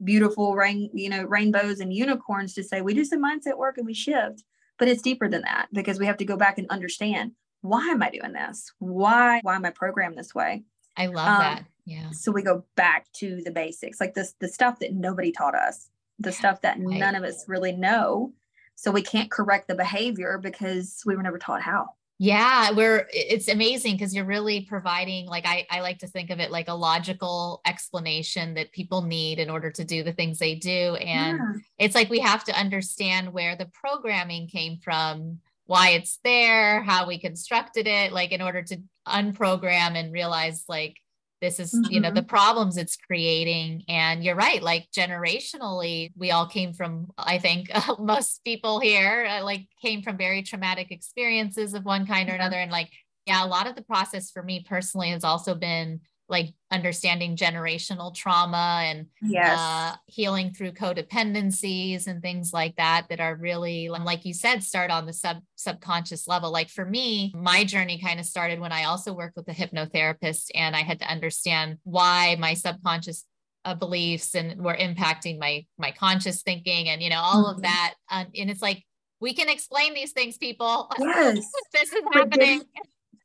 beautiful 0.04 0.56
rain, 0.56 0.90
you 0.94 1.10
know, 1.10 1.24
rainbows 1.24 1.80
and 1.80 1.94
unicorns 1.94 2.54
to 2.54 2.64
say 2.64 2.82
we 2.82 2.94
do 2.94 3.06
some 3.06 3.24
mindset 3.24 3.58
work 3.58 3.78
and 3.78 3.86
we 3.86 3.94
shift. 3.94 4.44
But 4.78 4.90
it's 4.90 5.02
deeper 5.02 5.30
than 5.30 5.44
that 5.44 5.68
because 5.72 6.00
we 6.00 6.06
have 6.06 6.18
to 6.18 6.26
go 6.26 6.36
back 6.36 6.58
and 6.58 6.70
understand 6.70 7.32
why 7.66 7.88
am 7.88 8.02
I 8.02 8.10
doing 8.10 8.34
this? 8.34 8.72
Why 8.80 9.40
why 9.44 9.56
am 9.56 9.66
I 9.66 9.72
programmed 9.72 10.18
this 10.18 10.36
way? 10.36 10.64
I 10.98 11.08
love 11.08 11.28
um, 11.28 11.40
that. 11.40 11.66
Yeah. 11.86 12.12
So 12.12 12.32
we 12.32 12.42
go 12.42 12.64
back 12.76 13.12
to 13.14 13.42
the 13.44 13.52
basics, 13.52 14.00
like 14.00 14.14
this 14.14 14.34
the 14.40 14.48
stuff 14.48 14.80
that 14.80 14.94
nobody 14.94 15.32
taught 15.32 15.56
us, 15.56 15.90
the 16.20 16.30
yeah, 16.30 16.36
stuff 16.36 16.62
that 16.62 16.78
right. 16.80 17.00
none 17.00 17.16
of 17.16 17.24
us 17.24 17.46
really 17.48 17.72
know. 17.72 18.34
So 18.76 18.92
we 18.92 19.02
can't 19.02 19.32
correct 19.32 19.68
the 19.68 19.76
behavior 19.76 20.40
because 20.42 21.02
we 21.06 21.16
were 21.16 21.24
never 21.24 21.40
taught 21.40 21.62
how. 21.62 21.90
Yeah, 22.18 22.72
we're 22.72 23.08
it's 23.12 23.50
amazing 23.50 23.96
because 23.96 24.16
you're 24.16 24.26
really 24.26 24.62
providing 24.62 25.26
like 25.26 25.46
I, 25.46 25.68
I 25.70 25.82
like 25.82 26.00
to 26.00 26.08
think 26.08 26.30
of 26.30 26.40
it 26.40 26.50
like 26.50 26.70
a 26.70 26.74
logical 26.74 27.62
explanation 27.66 28.54
that 28.54 28.72
people 28.72 29.02
need 29.02 29.38
in 29.38 29.50
order 29.50 29.70
to 29.72 29.84
do 29.84 30.02
the 30.02 30.14
things 30.14 30.40
they 30.40 30.56
do. 30.56 30.96
And 30.96 31.38
yeah. 31.38 31.62
it's 31.78 31.96
like 31.96 32.10
we 32.10 32.20
have 32.20 32.46
to 32.46 32.58
understand 32.58 33.34
where 33.34 33.58
the 33.58 33.70
programming 33.74 34.48
came 34.48 34.78
from 34.78 35.40
why 35.66 35.90
it's 35.92 36.20
there, 36.24 36.84
how 36.84 37.08
we 37.08 37.20
constructed 37.20 37.88
it, 37.88 38.12
like 38.12 38.32
in 38.32 38.42
order 38.42 38.62
to 38.62 38.78
unprogram 39.08 39.96
and 39.96 40.14
realize 40.14 40.66
like 40.68 40.98
this 41.42 41.60
is 41.60 41.74
mm-hmm. 41.74 41.92
you 41.92 42.00
know 42.00 42.12
the 42.12 42.22
mm-hmm. 42.22 42.28
problems 42.28 42.78
it's 42.78 42.96
creating 42.96 43.84
and 43.88 44.24
you're 44.24 44.36
right 44.36 44.64
like 44.64 44.88
generationally 44.96 46.12
we 46.18 46.32
all 46.32 46.48
came 46.48 46.74
from 46.74 47.08
i 47.18 47.38
think 47.38 47.70
uh, 47.74 47.96
most 48.00 48.44
people 48.44 48.80
here 48.80 49.28
uh, 49.30 49.44
like 49.44 49.68
came 49.82 50.02
from 50.02 50.18
very 50.18 50.42
traumatic 50.42 50.92
experiences 50.92 51.74
of 51.74 51.86
one 51.86 52.08
kind 52.08 52.30
or 52.30 52.34
another 52.34 52.58
and 52.58 52.72
like 52.72 52.90
yeah 53.26 53.44
a 53.44 53.48
lot 53.48 53.68
of 53.68 53.76
the 53.76 53.84
process 53.84 54.32
for 54.32 54.42
me 54.42 54.66
personally 54.68 55.10
has 55.10 55.24
also 55.24 55.54
been 55.54 56.00
like 56.28 56.54
understanding 56.72 57.36
generational 57.38 58.14
trauma 58.14 58.82
and 58.84 59.08
yes. 59.22 59.60
uh, 59.60 59.96
healing 60.08 60.52
through 60.52 60.72
codependencies 60.72 62.08
and 62.08 62.22
things 62.22 62.52
like 62.52 62.76
that 62.78 63.06
that 63.10 63.20
are 63.20 63.36
really 63.36 63.90
like 63.90 64.26
you 64.26 64.34
said 64.34 64.64
start 64.64 64.90
on 64.90 65.06
the 65.06 65.14
sub 65.14 65.38
subconscious 65.56 66.28
level. 66.28 66.52
Like 66.52 66.70
for 66.70 66.86
me 66.86 67.34
my 67.36 67.64
journey 67.64 68.00
kind 68.00 68.20
of 68.20 68.26
started 68.26 68.60
when 68.60 68.72
i 68.72 68.86
also 68.86 69.14
worked 69.14 69.36
with 69.36 69.48
a 69.48 69.52
hypnotherapist 69.52 70.50
and 70.56 70.76
i 70.76 70.82
had 70.82 71.00
to 71.00 71.12
understand 71.12 71.78
why 71.84 72.36
my 72.40 72.54
subconscious 72.54 73.26
uh, 73.66 73.74
beliefs 73.74 74.36
and 74.36 74.64
were 74.64 74.76
impacting 74.76 75.40
my 75.40 75.66
my 75.78 75.92
conscious 75.92 76.44
thinking 76.44 76.88
and 76.88 77.02
you 77.02 77.10
know 77.10 77.20
all 77.20 77.46
mm-hmm. 77.46 77.56
of 77.56 77.62
that. 77.64 77.96
Um, 78.10 78.28
and 78.38 78.50
it's 78.50 78.62
like 78.62 78.84
we 79.20 79.34
can 79.34 79.50
explain 79.50 79.94
these 79.94 80.12
things 80.12 80.38
people. 80.38 80.90
Yes. 81.00 81.50
This 81.74 81.92
is 81.92 82.04
happening 82.14 82.62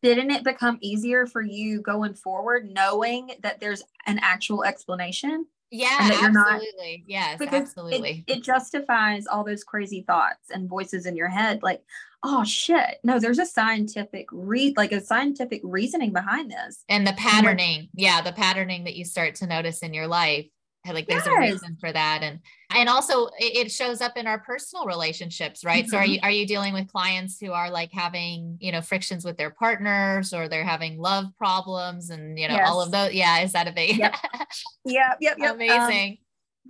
didn't 0.02 0.30
it 0.30 0.44
become 0.44 0.78
easier 0.80 1.26
for 1.26 1.42
you 1.42 1.80
going 1.82 2.14
forward 2.14 2.68
knowing 2.70 3.32
that 3.42 3.60
there's 3.60 3.82
an 4.06 4.18
actual 4.22 4.64
explanation? 4.64 5.46
Yeah 5.72 5.98
absolutely 6.00 6.34
not, 6.34 7.08
yes 7.08 7.38
because 7.38 7.62
absolutely. 7.62 8.24
it, 8.26 8.38
it, 8.38 8.42
justifies 8.42 9.28
all 9.28 9.44
those 9.44 9.62
crazy 9.62 10.02
thoughts 10.04 10.50
and 10.50 10.68
voices 10.68 11.06
in 11.06 11.14
your 11.14 11.28
head 11.28 11.62
like 11.62 11.80
oh 12.24 12.42
shit. 12.42 12.98
No 13.04 13.20
there's 13.20 13.38
a 13.38 13.46
scientific 13.46 14.26
read 14.32 14.76
like 14.76 14.90
a 14.90 15.00
scientific 15.00 15.60
reasoning 15.62 16.12
behind 16.12 16.50
this. 16.50 16.84
And 16.88 17.06
the 17.06 17.12
patterning. 17.12 17.88
Yeah 17.94 18.20
the 18.20 18.32
patterning 18.32 18.84
that 18.84 18.96
you 18.96 19.04
start 19.04 19.36
to 19.36 19.46
notice 19.46 19.78
in 19.80 19.94
your 19.94 20.08
life 20.08 20.46
like 20.86 21.06
there's 21.06 21.26
yes. 21.26 21.36
a 21.36 21.40
reason 21.40 21.76
for 21.78 21.92
that 21.92 22.22
and 22.22 22.40
and 22.74 22.88
also 22.88 23.28
it 23.38 23.70
shows 23.70 24.00
up 24.00 24.16
in 24.16 24.26
our 24.26 24.38
personal 24.38 24.86
relationships 24.86 25.64
right 25.64 25.84
mm-hmm. 25.84 25.90
so 25.90 25.98
are 25.98 26.02
mm-hmm. 26.02 26.12
you 26.12 26.20
are 26.22 26.30
you 26.30 26.46
dealing 26.46 26.72
with 26.72 26.90
clients 26.90 27.38
who 27.38 27.52
are 27.52 27.70
like 27.70 27.92
having 27.92 28.56
you 28.60 28.72
know 28.72 28.80
frictions 28.80 29.24
with 29.24 29.36
their 29.36 29.50
partners 29.50 30.32
or 30.32 30.48
they're 30.48 30.64
having 30.64 30.98
love 30.98 31.26
problems 31.36 32.10
and 32.10 32.38
you 32.38 32.48
know 32.48 32.54
yes. 32.54 32.68
all 32.68 32.80
of 32.80 32.90
those 32.90 33.12
yeah 33.12 33.40
is 33.40 33.52
that 33.52 33.68
a 33.68 33.72
big 33.72 33.98
yep 33.98 34.16
yep 34.84 35.18
yep, 35.20 35.36
yep. 35.38 35.50
Um, 35.50 35.56
amazing 35.56 36.12
um, 36.12 36.18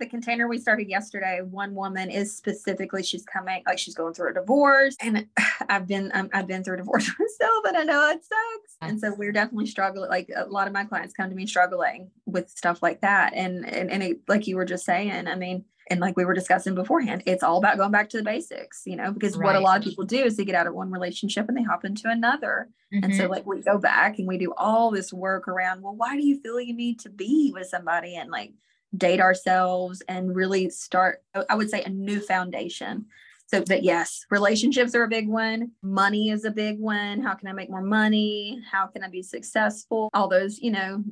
the 0.01 0.07
container 0.07 0.47
we 0.47 0.57
started 0.57 0.89
yesterday, 0.89 1.41
one 1.41 1.75
woman 1.75 2.09
is 2.09 2.35
specifically 2.35 3.03
she's 3.03 3.23
coming 3.23 3.63
like 3.65 3.77
she's 3.77 3.95
going 3.95 4.13
through 4.13 4.31
a 4.31 4.33
divorce, 4.33 4.97
and 4.99 5.27
I've 5.69 5.87
been 5.87 6.11
um, 6.13 6.29
I've 6.33 6.47
been 6.47 6.63
through 6.63 6.73
a 6.73 6.77
divorce 6.77 7.07
myself, 7.19 7.65
and 7.65 7.77
I 7.77 7.83
know 7.83 8.09
it 8.09 8.23
sucks. 8.25 8.77
And 8.81 8.99
so 8.99 9.13
we're 9.13 9.31
definitely 9.31 9.67
struggling. 9.67 10.09
Like 10.09 10.29
a 10.35 10.45
lot 10.45 10.67
of 10.67 10.73
my 10.73 10.83
clients 10.83 11.13
come 11.13 11.29
to 11.29 11.35
me 11.35 11.47
struggling 11.47 12.09
with 12.25 12.49
stuff 12.49 12.81
like 12.81 13.01
that, 13.01 13.33
and 13.33 13.65
and 13.65 13.89
and 13.89 14.03
it, 14.03 14.17
like 14.27 14.47
you 14.47 14.57
were 14.57 14.65
just 14.65 14.83
saying, 14.83 15.27
I 15.27 15.35
mean, 15.35 15.63
and 15.91 15.99
like 15.99 16.17
we 16.17 16.25
were 16.25 16.33
discussing 16.33 16.73
beforehand, 16.73 17.21
it's 17.25 17.43
all 17.43 17.57
about 17.57 17.77
going 17.77 17.91
back 17.91 18.09
to 18.09 18.17
the 18.17 18.23
basics, 18.23 18.83
you 18.85 18.95
know, 18.95 19.11
because 19.11 19.37
right. 19.37 19.45
what 19.45 19.55
a 19.55 19.59
lot 19.59 19.77
of 19.77 19.83
people 19.83 20.05
do 20.05 20.23
is 20.23 20.37
they 20.37 20.45
get 20.45 20.55
out 20.55 20.65
of 20.65 20.73
one 20.73 20.89
relationship 20.89 21.47
and 21.47 21.57
they 21.57 21.63
hop 21.63 21.85
into 21.85 22.09
another. 22.09 22.69
Mm-hmm. 22.93 23.03
And 23.03 23.15
so, 23.15 23.23
mm-hmm. 23.23 23.31
like, 23.31 23.45
we 23.45 23.61
go 23.61 23.77
back 23.77 24.17
and 24.17 24.27
we 24.27 24.37
do 24.37 24.53
all 24.57 24.89
this 24.89 25.11
work 25.11 25.47
around, 25.47 25.81
well, 25.81 25.95
why 25.95 26.15
do 26.15 26.25
you 26.25 26.39
feel 26.39 26.59
you 26.59 26.73
need 26.73 26.99
to 27.01 27.09
be 27.09 27.51
with 27.53 27.67
somebody? 27.67 28.15
And 28.15 28.31
like, 28.31 28.53
date 28.95 29.19
ourselves 29.19 30.01
and 30.07 30.35
really 30.35 30.69
start, 30.69 31.23
I 31.49 31.55
would 31.55 31.69
say, 31.69 31.83
a 31.83 31.89
new 31.89 32.19
foundation. 32.19 33.05
So, 33.47 33.63
but 33.67 33.83
yes, 33.83 34.25
relationships 34.29 34.95
are 34.95 35.03
a 35.03 35.09
big 35.09 35.27
one. 35.27 35.71
Money 35.81 36.29
is 36.29 36.45
a 36.45 36.51
big 36.51 36.79
one. 36.79 37.21
How 37.21 37.33
can 37.33 37.49
I 37.49 37.53
make 37.53 37.69
more 37.69 37.81
money? 37.81 38.61
How 38.71 38.87
can 38.87 39.03
I 39.03 39.09
be 39.09 39.21
successful? 39.21 40.09
All 40.13 40.29
those, 40.29 40.59
you 40.59 40.71
know, 40.71 41.03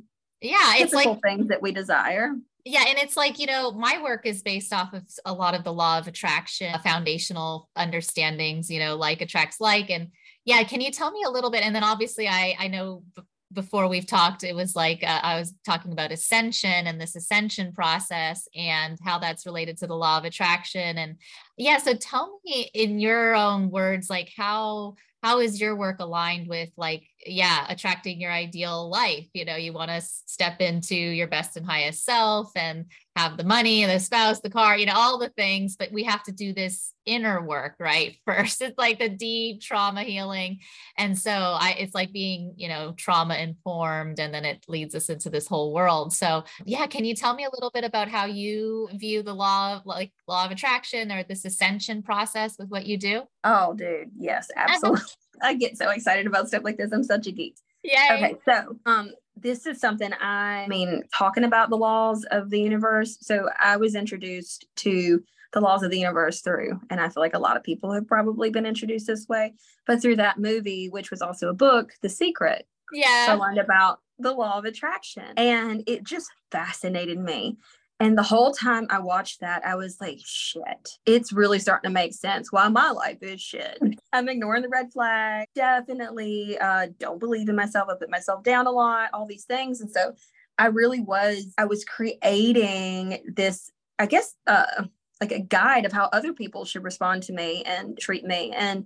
yeah, 0.41 0.75
it's 0.77 0.93
like 0.93 1.21
things 1.21 1.49
that 1.49 1.61
we 1.61 1.73
desire. 1.73 2.33
Yeah. 2.63 2.85
And 2.87 2.97
it's 2.97 3.17
like, 3.17 3.39
you 3.39 3.45
know, 3.45 3.71
my 3.71 4.01
work 4.01 4.25
is 4.25 4.41
based 4.41 4.71
off 4.73 4.93
of 4.93 5.03
a 5.25 5.33
lot 5.33 5.53
of 5.53 5.63
the 5.63 5.73
law 5.73 5.97
of 5.97 6.07
attraction, 6.07 6.73
foundational 6.79 7.69
understandings, 7.75 8.69
you 8.69 8.79
know, 8.79 8.95
like 8.95 9.21
attracts 9.21 9.59
like. 9.59 9.89
And 9.89 10.09
yeah, 10.45 10.63
can 10.63 10.79
you 10.79 10.91
tell 10.91 11.11
me 11.11 11.23
a 11.25 11.29
little 11.29 11.51
bit? 11.51 11.63
And 11.63 11.75
then 11.75 11.83
obviously, 11.83 12.27
I, 12.27 12.55
I 12.57 12.67
know 12.67 13.03
before 13.51 13.87
we've 13.87 14.05
talked, 14.05 14.43
it 14.43 14.55
was 14.55 14.75
like 14.75 15.03
uh, 15.03 15.19
I 15.23 15.39
was 15.39 15.53
talking 15.65 15.91
about 15.91 16.11
ascension 16.11 16.87
and 16.87 17.01
this 17.01 17.15
ascension 17.15 17.71
process 17.73 18.47
and 18.55 18.97
how 19.03 19.17
that's 19.17 19.45
related 19.45 19.77
to 19.77 19.87
the 19.87 19.95
law 19.95 20.17
of 20.17 20.25
attraction. 20.25 20.97
And 20.97 21.15
yeah, 21.59 21.77
so 21.77 21.93
tell 21.93 22.39
me 22.45 22.71
in 22.73 22.99
your 22.99 23.35
own 23.35 23.69
words, 23.69 24.09
like 24.09 24.31
how 24.35 24.95
how 25.21 25.41
is 25.41 25.59
your 25.59 25.75
work 25.75 25.99
aligned 25.99 26.47
with 26.47 26.69
like 26.77 27.03
yeah 27.25 27.65
attracting 27.67 28.21
your 28.21 28.31
ideal 28.31 28.89
life? 28.89 29.27
You 29.33 29.43
know 29.43 29.57
you 29.57 29.73
want 29.73 29.91
to 29.91 29.99
step 30.01 30.61
into 30.61 30.95
your 30.95 31.27
best 31.27 31.57
and 31.57 31.65
highest 31.65 32.05
self 32.05 32.51
and 32.55 32.85
have 33.17 33.35
the 33.35 33.43
money 33.43 33.83
and 33.83 33.91
the 33.91 33.99
spouse 33.99 34.39
the 34.39 34.49
car 34.49 34.77
you 34.77 34.85
know 34.85 34.93
all 34.95 35.17
the 35.17 35.27
things 35.29 35.75
but 35.75 35.91
we 35.91 36.05
have 36.05 36.23
to 36.23 36.31
do 36.31 36.53
this 36.53 36.93
inner 37.05 37.41
work 37.41 37.75
right 37.79 38.15
first. 38.25 38.61
It's 38.61 38.77
like 38.77 38.99
the 38.99 39.09
deep 39.09 39.61
trauma 39.61 40.03
healing. 40.03 40.59
And 40.97 41.17
so 41.17 41.31
i 41.31 41.75
it's 41.77 41.95
like 41.95 42.13
being 42.13 42.53
you 42.55 42.69
know 42.69 42.93
trauma 42.97 43.35
informed 43.35 44.19
and 44.19 44.33
then 44.33 44.45
it 44.45 44.63
leads 44.67 44.95
us 44.95 45.09
into 45.09 45.29
this 45.29 45.47
whole 45.47 45.73
world. 45.73 46.13
So 46.13 46.43
yeah 46.65 46.85
can 46.87 47.03
you 47.03 47.15
tell 47.15 47.33
me 47.33 47.43
a 47.43 47.51
little 47.51 47.71
bit 47.71 47.83
about 47.83 48.07
how 48.07 48.25
you 48.25 48.87
view 48.93 49.23
the 49.23 49.33
law 49.33 49.75
of 49.75 49.85
like 49.85 50.11
law 50.27 50.45
of 50.45 50.51
attraction 50.51 51.11
or 51.11 51.23
this 51.23 51.45
ascension 51.49 52.01
process 52.01 52.57
with 52.57 52.69
what 52.69 52.85
you 52.85 52.97
do 52.97 53.23
oh 53.43 53.73
dude 53.73 54.09
yes 54.17 54.47
absolutely 54.55 55.01
I 55.41 55.55
get 55.55 55.77
so 55.77 55.89
excited 55.89 56.27
about 56.27 56.47
stuff 56.47 56.63
like 56.63 56.77
this. 56.77 56.91
I'm 56.91 57.03
such 57.03 57.27
a 57.27 57.31
geek. 57.31 57.55
Yeah. 57.83 58.09
Okay. 58.13 58.35
So, 58.45 58.77
um, 58.85 59.11
this 59.35 59.65
is 59.65 59.79
something 59.79 60.11
I, 60.13 60.63
I 60.63 60.67
mean, 60.67 61.03
talking 61.17 61.45
about 61.45 61.69
the 61.69 61.77
laws 61.77 62.25
of 62.31 62.49
the 62.49 62.59
universe. 62.59 63.17
So, 63.21 63.49
I 63.59 63.77
was 63.77 63.95
introduced 63.95 64.65
to 64.77 65.23
the 65.53 65.61
laws 65.61 65.81
of 65.81 65.91
the 65.91 65.99
universe 65.99 66.41
through, 66.41 66.79
and 66.89 66.99
I 66.99 67.09
feel 67.09 67.23
like 67.23 67.33
a 67.33 67.39
lot 67.39 67.57
of 67.57 67.63
people 67.63 67.91
have 67.93 68.07
probably 68.07 68.49
been 68.49 68.65
introduced 68.65 69.07
this 69.07 69.27
way, 69.27 69.53
but 69.87 70.01
through 70.01 70.17
that 70.17 70.37
movie, 70.37 70.89
which 70.89 71.09
was 71.09 71.21
also 71.21 71.49
a 71.49 71.53
book, 71.53 71.93
The 72.01 72.09
Secret. 72.09 72.67
Yeah. 72.91 73.27
So 73.27 73.31
I 73.31 73.35
learned 73.35 73.57
about 73.57 73.99
the 74.19 74.33
law 74.33 74.59
of 74.59 74.65
attraction, 74.65 75.33
and 75.37 75.83
it 75.87 76.03
just 76.03 76.29
fascinated 76.51 77.17
me. 77.17 77.57
And 78.01 78.17
the 78.17 78.23
whole 78.23 78.53
time 78.53 78.87
I 78.89 78.99
watched 78.99 79.41
that, 79.41 79.65
I 79.65 79.75
was 79.75 79.99
like, 79.99 80.19
shit, 80.23 80.97
it's 81.05 81.33
really 81.33 81.59
starting 81.59 81.89
to 81.89 81.93
make 81.93 82.13
sense 82.13 82.49
why 82.49 82.69
my 82.69 82.91
life 82.91 83.17
is 83.21 83.41
shit. 83.41 83.77
I'm 84.13 84.29
ignoring 84.29 84.61
the 84.61 84.69
red 84.69 84.93
flag. 84.93 85.47
Definitely 85.53 86.57
uh, 86.59 86.87
don't 86.97 87.19
believe 87.19 87.49
in 87.49 87.57
myself. 87.57 87.89
I 87.89 87.95
put 87.99 88.09
myself 88.09 88.43
down 88.43 88.67
a 88.67 88.71
lot, 88.71 89.09
all 89.13 89.25
these 89.25 89.43
things. 89.43 89.81
And 89.81 89.91
so 89.91 90.13
I 90.57 90.67
really 90.67 91.01
was, 91.01 91.53
I 91.57 91.65
was 91.65 91.83
creating 91.83 93.21
this, 93.35 93.69
I 93.97 94.05
guess, 94.05 94.33
uh, 94.47 94.85
like 95.19 95.33
a 95.33 95.39
guide 95.39 95.85
of 95.85 95.91
how 95.91 96.05
other 96.13 96.31
people 96.31 96.63
should 96.63 96.85
respond 96.85 97.23
to 97.23 97.33
me 97.33 97.63
and 97.63 97.99
treat 97.99 98.23
me. 98.23 98.53
And 98.55 98.85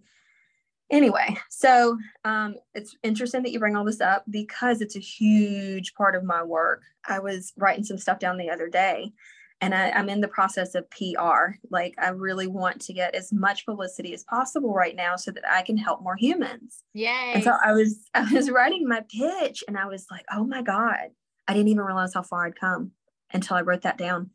anyway, 0.93 1.35
so 1.50 1.97
um, 2.23 2.55
it's 2.73 2.95
interesting 3.03 3.43
that 3.43 3.51
you 3.51 3.59
bring 3.59 3.75
all 3.75 3.83
this 3.83 4.00
up 4.00 4.23
because 4.29 4.79
it's 4.79 4.95
a 4.95 5.00
huge 5.00 5.93
part 5.95 6.15
of 6.15 6.23
my 6.23 6.43
work. 6.43 6.83
I 7.07 7.19
was 7.19 7.51
writing 7.57 7.83
some 7.83 7.97
stuff 7.97 8.19
down 8.19 8.38
the 8.38 8.50
other 8.50 8.69
day 8.69 9.12
and 9.59 9.73
I, 9.73 9.89
am 9.97 10.09
in 10.09 10.21
the 10.21 10.27
process 10.27 10.75
of 10.75 10.89
PR. 10.91 11.55
Like, 11.69 11.95
I 11.97 12.09
really 12.09 12.47
want 12.47 12.81
to 12.81 12.93
get 12.93 13.15
as 13.15 13.33
much 13.33 13.65
publicity 13.65 14.13
as 14.13 14.23
possible 14.25 14.73
right 14.73 14.95
now 14.95 15.15
so 15.15 15.31
that 15.31 15.43
I 15.50 15.63
can 15.63 15.77
help 15.77 16.03
more 16.03 16.15
humans. 16.15 16.83
Yay. 16.93 17.31
And 17.33 17.43
so 17.43 17.55
I 17.63 17.71
was, 17.73 18.09
I 18.13 18.31
was 18.31 18.51
writing 18.51 18.88
my 18.88 19.01
pitch 19.09 19.63
and 19.67 19.77
I 19.77 19.85
was 19.85 20.05
like, 20.12 20.25
oh 20.31 20.43
my 20.43 20.62
God, 20.62 21.09
I 21.47 21.53
didn't 21.53 21.69
even 21.69 21.83
realize 21.83 22.13
how 22.13 22.23
far 22.23 22.45
I'd 22.45 22.59
come 22.59 22.91
until 23.33 23.57
I 23.57 23.62
wrote 23.62 23.81
that 23.81 23.97
down. 23.97 24.29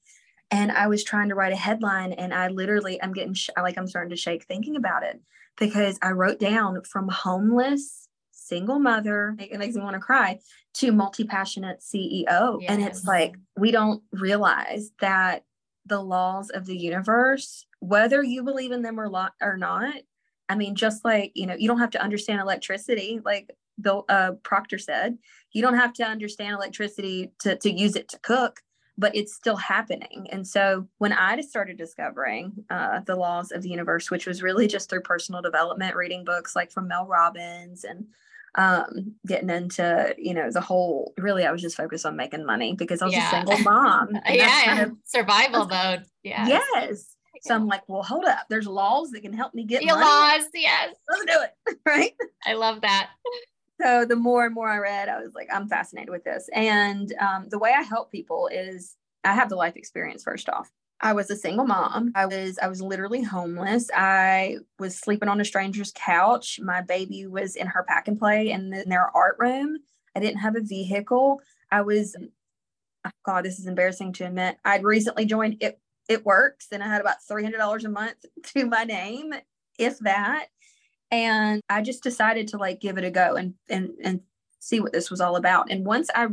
And 0.51 0.73
I 0.73 0.87
was 0.87 1.05
trying 1.05 1.29
to 1.29 1.35
write 1.35 1.53
a 1.53 1.57
headline 1.57 2.15
and 2.15 2.33
I 2.33 2.49
literally, 2.49 3.01
I'm 3.03 3.13
getting 3.13 3.35
sh- 3.35 3.51
like, 3.57 3.77
I'm 3.77 3.87
starting 3.87 4.11
to 4.11 4.17
shake 4.17 4.45
thinking 4.45 4.77
about 4.77 5.03
it 5.03 5.21
because 5.59 5.99
I 6.03 6.11
wrote 6.11 6.39
down 6.39 6.83
from 6.85 7.09
homeless 7.09 8.09
single 8.33 8.79
mother, 8.79 9.37
it 9.39 9.59
makes 9.59 9.75
me 9.75 9.83
want 9.83 9.95
to 9.95 10.01
cry, 10.01 10.39
to 10.75 10.93
multi 10.93 11.25
passionate 11.25 11.81
CEO. 11.81 12.61
Yes. 12.61 12.71
And 12.71 12.83
it's 12.83 13.05
like, 13.05 13.37
we 13.57 13.71
don't 13.71 14.03
realize 14.13 14.91
that 15.01 15.45
the 15.87 16.01
laws 16.01 16.51
of 16.51 16.67
the 16.67 16.77
universe, 16.77 17.67
whether 17.81 18.23
you 18.23 18.43
believe 18.43 18.73
in 18.73 18.83
them 18.83 18.99
or, 18.99 19.09
lo- 19.09 19.29
or 19.41 19.57
not, 19.57 19.95
I 20.49 20.55
mean, 20.55 20.75
just 20.75 21.05
like, 21.05 21.33
you 21.35 21.47
know, 21.47 21.55
you 21.55 21.69
don't 21.69 21.79
have 21.79 21.91
to 21.91 22.03
understand 22.03 22.41
electricity, 22.41 23.21
like 23.25 23.51
Bill 23.81 24.05
uh, 24.09 24.33
Proctor 24.43 24.79
said, 24.79 25.19
you 25.53 25.63
don't 25.63 25.77
have 25.77 25.93
to 25.95 26.05
understand 26.05 26.55
electricity 26.55 27.33
to, 27.41 27.57
to 27.57 27.71
use 27.71 27.97
it 27.97 28.09
to 28.09 28.19
cook 28.21 28.61
but 28.99 29.15
it's 29.15 29.33
still 29.33 29.57
happening. 29.57 30.27
And 30.31 30.47
so 30.47 30.87
when 30.99 31.13
I 31.13 31.41
started 31.41 31.79
discovering 31.79 32.65
uh, 32.69 33.01
the 33.07 33.15
laws 33.15 33.53
of 33.53 33.63
the 33.63 33.71
universe, 33.71 34.11
which 34.11 34.27
was 34.27 34.43
really 34.43 34.67
just 34.67 34.91
through 34.91 35.03
personal 35.03 35.41
development, 35.41 35.95
reading 35.95 36.25
books 36.25 36.57
like 36.57 36.73
from 36.73 36.89
Mel 36.89 37.07
Robbins 37.07 37.85
and 37.85 38.07
um, 38.57 39.15
getting 39.25 39.51
into, 39.51 40.15
you 40.19 40.35
know, 40.35 40.51
the 40.51 40.61
whole, 40.61 41.15
really, 41.17 41.47
I 41.47 41.53
was 41.53 41.63
just 41.63 41.77
focused 41.77 42.05
on 42.05 42.17
making 42.17 42.45
money 42.45 42.75
because 42.75 43.01
I 43.01 43.05
was 43.05 43.15
yeah. 43.15 43.29
a 43.29 43.31
single 43.31 43.59
mom. 43.59 44.09
yeah. 44.29 44.65
Kind 44.65 44.81
of, 44.81 44.97
survival 45.05 45.67
mode. 45.67 46.05
Yeah. 46.25 46.49
Yes. 46.49 47.15
So 47.43 47.55
I'm 47.55 47.69
like, 47.69 47.83
well, 47.89 48.03
hold 48.03 48.25
up. 48.25 48.47
There's 48.51 48.67
laws 48.67 49.13
that 49.13 49.21
can 49.21 49.33
help 49.33 49.55
me 49.55 49.65
get 49.65 49.85
money. 49.85 50.01
laws. 50.01 50.49
Yes. 50.53 50.97
Let's 51.09 51.25
do 51.25 51.41
it. 51.43 51.79
Right. 51.87 52.13
I 52.45 52.55
love 52.55 52.81
that 52.83 53.11
so 53.81 54.05
the 54.05 54.17
more 54.17 54.45
and 54.47 54.55
more 54.55 54.69
I 54.69 54.79
read, 54.79 55.09
I 55.09 55.21
was 55.21 55.35
like, 55.35 55.49
I'm 55.53 55.69
fascinated 55.69 56.11
with 56.11 56.25
this. 56.25 56.49
And 56.53 57.13
um, 57.21 57.49
the 57.49 57.59
way 57.59 57.73
I 57.77 57.83
help 57.83 58.11
people 58.11 58.49
is 58.53 58.97
I 59.25 59.35
have 59.35 59.49
the 59.49 59.57
life 59.57 59.77
experience 59.77 60.23
first 60.25 60.49
off. 60.49 60.71
I 61.01 61.13
was 61.13 61.31
a 61.31 61.37
single 61.37 61.67
mom. 61.67 62.11
I 62.17 62.27
was 62.27 62.59
I 62.61 62.67
was 62.67 62.83
literally 62.83 63.23
homeless. 63.23 63.89
I 63.95 64.57
was 64.81 64.97
sleeping 64.97 65.29
on 65.29 65.41
a 65.41 65.45
stranger's 65.45 65.93
couch. 65.95 66.59
My 66.61 66.81
baby 66.81 67.27
was 67.27 67.55
in 67.55 67.69
her 67.69 67.85
pack 67.85 68.09
and 68.09 68.19
play 68.19 68.51
in, 68.51 68.71
the, 68.71 68.83
in 68.83 68.89
their 68.89 69.15
art 69.17 69.37
room. 69.39 69.79
I 70.17 70.21
didn't 70.21 70.41
have 70.41 70.57
a 70.57 70.61
vehicle. 70.61 71.41
I 71.71 71.83
was 71.83 72.17
oh 73.07 73.11
God, 73.25 73.45
this 73.45 73.61
is 73.61 73.67
embarrassing 73.67 74.13
to 74.15 74.27
admit. 74.27 74.59
I'd 74.65 74.83
recently 74.83 75.25
joined 75.25 75.59
it 75.61 75.79
it 76.09 76.25
works 76.25 76.69
and 76.73 76.83
I 76.83 76.89
had 76.89 77.03
about 77.03 77.19
$300 77.31 77.85
a 77.85 77.89
month 77.89 78.25
to 78.55 78.67
my 78.67 78.85
name, 78.85 79.35
if 79.79 79.99
that 80.01 80.47
and 81.11 81.61
i 81.69 81.81
just 81.81 82.03
decided 82.03 82.49
to 82.49 82.59
like 82.59 82.81
give 82.81 82.99
it 82.99 83.05
a 83.05 83.11
go 83.11 83.35
and 83.35 83.55
and 83.69 83.91
and 84.03 84.21
see 84.61 84.81
what 84.81 84.93
this 84.93 85.11
was 85.11 85.21
all 85.21 85.37
about. 85.37 85.71
And 85.71 85.87
once 85.87 86.11
i 86.15 86.27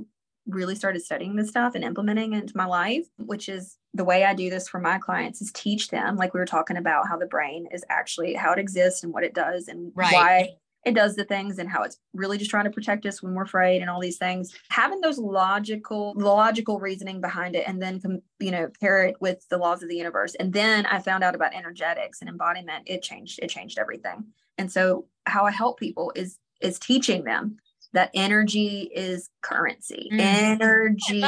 really 0.48 0.76
started 0.76 1.02
studying 1.02 1.36
this 1.36 1.50
stuff 1.50 1.74
and 1.74 1.84
implementing 1.84 2.34
it 2.34 2.42
into 2.42 2.58
my 2.58 2.66
life 2.66 3.08
which 3.18 3.50
is 3.50 3.78
the 3.96 4.04
way 4.04 4.24
i 4.26 4.34
do 4.34 4.48
this 4.48 4.70
for 4.70 4.80
my 4.80 5.00
clients 5.00 5.42
is 5.42 5.52
teach 5.52 5.88
them 5.88 6.18
like 6.18 6.36
we 6.36 6.40
were 6.40 6.46
talking 6.46 6.78
about 6.78 7.08
how 7.08 7.18
the 7.18 7.26
brain 7.26 7.68
is 7.72 7.84
actually 7.90 8.36
how 8.36 8.54
it 8.54 8.60
exists 8.60 9.04
and 9.04 9.12
what 9.12 9.24
it 9.24 9.34
does 9.34 9.68
and 9.68 9.92
right. 9.96 10.14
why 10.14 10.50
it 10.86 10.94
does 10.94 11.16
the 11.16 11.26
things 11.26 11.58
and 11.58 11.68
how 11.68 11.82
it's 11.82 11.98
really 12.14 12.38
just 12.38 12.52
trying 12.52 12.66
to 12.66 12.70
protect 12.70 13.08
us 13.08 13.24
when 13.24 13.34
we're 13.34 13.44
afraid 13.44 13.82
and 13.82 13.90
all 13.90 14.00
these 14.00 14.20
things. 14.20 14.54
Having 14.70 15.02
those 15.02 15.18
logical 15.18 16.14
logical 16.16 16.80
reasoning 16.80 17.20
behind 17.20 17.56
it 17.56 17.68
and 17.68 17.82
then 17.82 18.00
you 18.40 18.52
know 18.52 18.70
pair 18.80 19.04
it 19.04 19.16
with 19.20 19.44
the 19.50 19.58
laws 19.58 19.82
of 19.82 19.90
the 19.90 19.96
universe. 19.96 20.36
And 20.36 20.54
then 20.54 20.86
i 20.86 21.00
found 21.00 21.24
out 21.24 21.34
about 21.34 21.56
energetics 21.56 22.22
and 22.22 22.30
embodiment. 22.30 22.84
It 22.86 23.02
changed 23.02 23.40
it 23.42 23.48
changed 23.48 23.80
everything 23.80 24.26
and 24.58 24.72
so 24.72 25.06
how 25.26 25.46
I 25.46 25.52
help 25.52 25.80
people 25.80 26.12
is 26.16 26.38
is 26.62 26.80
teaching 26.80 27.24
them 27.24 27.58
that 27.94 28.12
energy 28.14 28.90
is 28.94 29.30
currency. 29.42 30.10
Mm. 30.14 30.20
Energy 30.20 31.24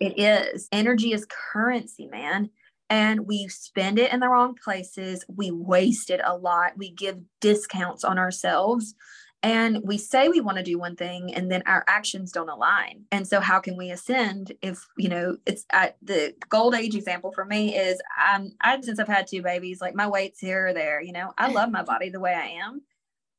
it 0.00 0.18
is. 0.18 0.68
Energy 0.72 1.12
is 1.12 1.26
currency, 1.52 2.08
man. 2.08 2.50
And 2.90 3.20
we 3.20 3.46
spend 3.48 3.98
it 3.98 4.12
in 4.12 4.18
the 4.18 4.28
wrong 4.28 4.56
places. 4.62 5.24
We 5.28 5.52
waste 5.52 6.10
it 6.10 6.20
a 6.24 6.36
lot. 6.36 6.76
We 6.76 6.90
give 6.90 7.18
discounts 7.40 8.02
on 8.02 8.18
ourselves 8.18 8.94
and 9.42 9.80
we 9.82 9.98
say 9.98 10.28
we 10.28 10.40
want 10.40 10.58
to 10.58 10.64
do 10.64 10.78
one 10.78 10.94
thing 10.94 11.34
and 11.34 11.50
then 11.50 11.62
our 11.66 11.84
actions 11.88 12.30
don't 12.30 12.48
align. 12.48 13.04
And 13.10 13.26
so 13.26 13.40
how 13.40 13.58
can 13.58 13.76
we 13.76 13.90
ascend 13.90 14.52
if 14.62 14.86
you 14.96 15.08
know 15.08 15.36
it's 15.46 15.64
at 15.72 15.96
the 16.00 16.34
gold 16.48 16.74
age 16.74 16.94
example 16.94 17.32
for 17.32 17.44
me 17.44 17.76
is 17.76 18.00
i'm 18.16 18.52
i 18.60 18.80
since 18.80 18.98
i've 18.98 19.08
had 19.08 19.26
two 19.26 19.42
babies 19.42 19.80
like 19.80 19.94
my 19.94 20.06
weight's 20.06 20.40
here 20.40 20.68
or 20.68 20.74
there 20.74 21.00
you 21.00 21.12
know? 21.12 21.32
I 21.38 21.50
love 21.50 21.70
my 21.70 21.82
body 21.82 22.10
the 22.10 22.20
way 22.20 22.34
i 22.34 22.64
am 22.64 22.82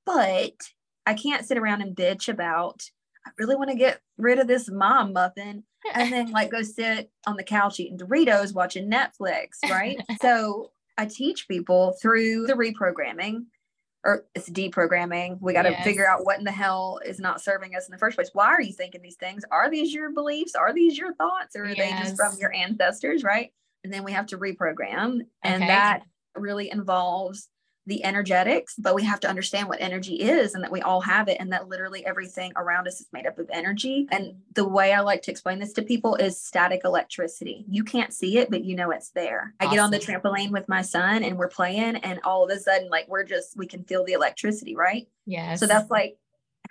but 0.06 0.54
i 1.06 1.13
can't 1.13 1.46
sit 1.46 1.58
around 1.58 1.82
and 1.82 1.96
bitch 1.96 2.28
about 2.28 2.84
i 3.26 3.32
really 3.38 3.56
want 3.56 3.70
to 3.70 3.76
get 3.76 4.02
rid 4.18 4.39
of 4.39 4.48
this 4.48 4.70
mom 4.70 5.13
muffin 5.13 5.63
and 5.94 6.12
then 6.12 6.32
like 6.32 6.52
go 6.52 6.62
sit 6.62 7.12
on 7.28 7.38
the 7.38 7.44
couch 7.44 7.80
eating 7.80 7.98
doritos 7.98 8.54
watching 8.54 8.89
netflix 8.89 9.62
right? 9.70 10.00
So 10.22 10.72
i 10.98 11.06
teach 11.06 11.48
people 11.48 11.96
through 12.02 12.48
the 12.48 12.54
reprogramming 12.54 13.46
or 14.04 14.26
it's 14.36 14.50
deprogramming. 14.50 15.38
We 15.42 15.54
got 15.54 15.63
to 15.63 15.72
yes. 15.72 15.84
figure 15.84 16.08
out 16.08 16.26
what 16.26 16.38
in 16.38 16.44
the 16.44 16.52
hell 16.52 17.00
is 17.06 17.20
not 17.20 17.42
serving 17.42 17.76
us 17.76 17.88
in 17.88 17.92
the 17.92 17.98
first 17.98 18.16
place. 18.16 18.30
Why 18.34 18.48
are 18.48 18.62
you 18.62 18.74
thinking 18.74 19.02
these 19.02 19.16
things? 19.16 19.44
Are 19.50 19.70
these 19.70 19.94
your 19.94 20.12
beliefs? 20.12 20.56
Are 20.56 20.74
these 20.74 20.98
your 20.98 21.13
thoughts? 21.13 21.56
Or 21.56 21.63
are 21.63 21.70
yes. 21.70 21.78
they 21.78 22.04
just 22.04 22.18
from 22.18 22.38
your 22.39 22.54
ancestors? 22.54 23.24
Right. 23.24 23.52
And 23.84 23.94
then 23.94 24.04
we 24.04 24.12
have 24.12 24.28
to 24.28 24.38
reprogram. 24.38 25.22
And 25.42 25.63
okay. 25.63 25.68
that 25.68 26.04
really 26.36 26.70
involves 26.70 27.48
the 27.86 28.04
energetics, 28.06 28.76
but 28.78 28.96
we 28.96 29.04
have 29.04 29.19
to 29.19 29.30
understand 29.30 29.67
what 29.67 29.82
energy 29.82 30.15
is 30.15 30.54
and 30.54 30.63
that 30.63 30.72
we 30.72 30.82
all 30.82 31.02
have 31.02 31.28
it 31.28 31.38
and 31.39 31.52
that 31.52 31.67
literally 31.67 32.06
everything 32.06 32.54
around 32.56 32.88
us 32.88 33.02
is 33.02 33.08
made 33.12 33.28
up 33.28 33.38
of 33.38 33.50
energy. 33.52 34.08
And 34.10 34.36
the 34.54 34.67
way 34.67 34.93
I 34.93 35.02
like 35.02 35.22
to 35.24 35.32
explain 35.32 35.60
this 35.60 35.74
to 35.74 35.82
people 35.82 36.15
is 36.15 36.39
static 36.39 36.82
electricity. 36.86 37.65
You 37.69 37.84
can't 37.84 38.13
see 38.13 38.38
it, 38.38 38.50
but 38.50 38.63
you 38.63 38.76
know 38.76 38.91
it's 38.91 39.10
there. 39.10 39.54
Awesome. 39.60 39.69
I 39.69 39.76
get 39.76 39.82
on 39.82 39.91
the 39.91 40.00
trampoline 40.00 40.52
with 40.52 40.69
my 40.69 40.82
son 40.82 41.24
and 41.24 41.38
we're 41.38 41.50
playing, 41.50 41.98
and 41.98 42.19
all 42.24 42.46
of 42.46 42.50
a 42.52 42.60
sudden, 42.60 42.89
like 42.89 43.08
we're 43.10 43.26
just, 43.26 43.58
we 43.58 43.67
can 43.67 43.84
feel 43.84 44.06
the 44.06 44.13
electricity, 44.13 44.76
right? 44.76 45.08
Yeah. 45.26 45.56
So 45.56 45.67
that's 45.67 45.89
like 45.89 46.17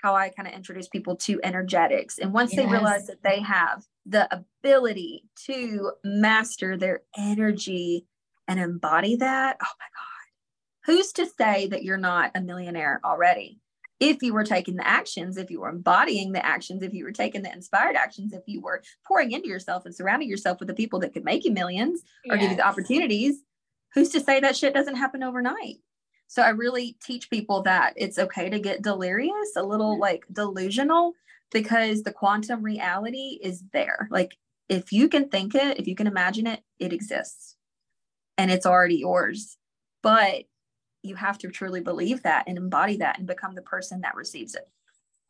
how 0.01 0.15
I 0.15 0.31
kind 0.31 0.49
of 0.49 0.55
introduce 0.55 0.89
people 0.89 1.17
to 1.17 1.41
energetics. 1.45 2.19
And 2.19 2.33
once 2.33 2.55
yes. 2.55 2.65
they 2.65 2.71
realize 2.71 3.07
that 3.07 3.23
they 3.23 3.41
have 3.41 3.85
the 4.07 4.29
ability 4.35 5.25
to 5.47 5.93
master 6.03 6.77
their 6.79 7.03
energy 7.17 8.07
and 8.49 8.59
embody 8.59 9.17
that, 9.17 9.59
oh 9.63 9.75
my 9.79 9.87
God 9.95 10.12
who's 10.85 11.13
to 11.13 11.27
say 11.27 11.67
that 11.69 11.83
you're 11.83 11.97
not 11.97 12.33
a 12.35 12.41
millionaire 12.41 13.01
already? 13.05 13.59
If 14.01 14.23
you 14.23 14.35
were 14.35 14.45
taking 14.45 14.77
the 14.77 14.87
actions, 14.87 15.37
if 15.37 15.51
you 15.51 15.61
were 15.61 15.69
embodying 15.69 16.33
the 16.33 16.45
actions, 16.45 16.83
if 16.83 16.93
you 16.93 17.05
were 17.05 17.13
taking 17.13 17.43
the 17.43 17.53
inspired 17.53 17.95
actions, 17.95 18.33
if 18.33 18.43
you 18.47 18.61
were 18.61 18.83
pouring 19.07 19.31
into 19.31 19.49
yourself 19.49 19.87
and 19.87 19.95
surrounding 19.95 20.29
yourself 20.29 20.59
with 20.59 20.67
the 20.67 20.75
people 20.75 20.99
that 21.01 21.13
could 21.13 21.25
make 21.25 21.45
you 21.45 21.53
millions 21.53 22.03
or 22.29 22.35
yes. 22.35 22.43
give 22.43 22.51
you 22.51 22.57
the 22.57 22.67
opportunities, 22.67 23.45
who's 23.95 24.09
to 24.11 24.21
say 24.21 24.41
that 24.41 24.57
shit 24.57 24.75
doesn't 24.75 24.97
happen 24.97 25.23
overnight? 25.23 25.77
So 26.27 26.43
I 26.43 26.49
really 26.49 26.97
teach 27.03 27.31
people 27.31 27.63
that 27.63 27.93
it's 27.95 28.19
okay 28.19 28.49
to 28.49 28.59
get 28.59 28.83
delirious, 28.83 29.53
a 29.57 29.63
little 29.63 29.93
mm-hmm. 29.93 30.01
like 30.01 30.25
delusional, 30.33 31.13
because 31.53 32.03
the 32.03 32.13
quantum 32.13 32.63
reality 32.63 33.39
is 33.43 33.63
there. 33.73 34.09
Like 34.11 34.37
if 34.69 34.91
you 34.91 35.09
can 35.09 35.29
think 35.29 35.55
it, 35.55 35.79
if 35.79 35.87
you 35.87 35.95
can 35.95 36.07
imagine 36.07 36.47
it, 36.47 36.61
it 36.79 36.93
exists 36.93 37.57
and 38.39 38.51
it's 38.51 38.67
already 38.67 38.97
yours. 38.97 39.59
But 40.03 40.45
you 41.03 41.17
have 41.17 41.39
to 41.39 41.49
truly 41.49 41.81
believe 41.81 42.23
that 42.23 42.45
and 42.47 42.57
embody 42.57 42.97
that 42.99 43.19
and 43.19 43.27
become 43.27 43.55
the 43.55 43.63
person 43.63 44.01
that 44.03 44.15
receives 44.15 44.55
it. 44.55 44.69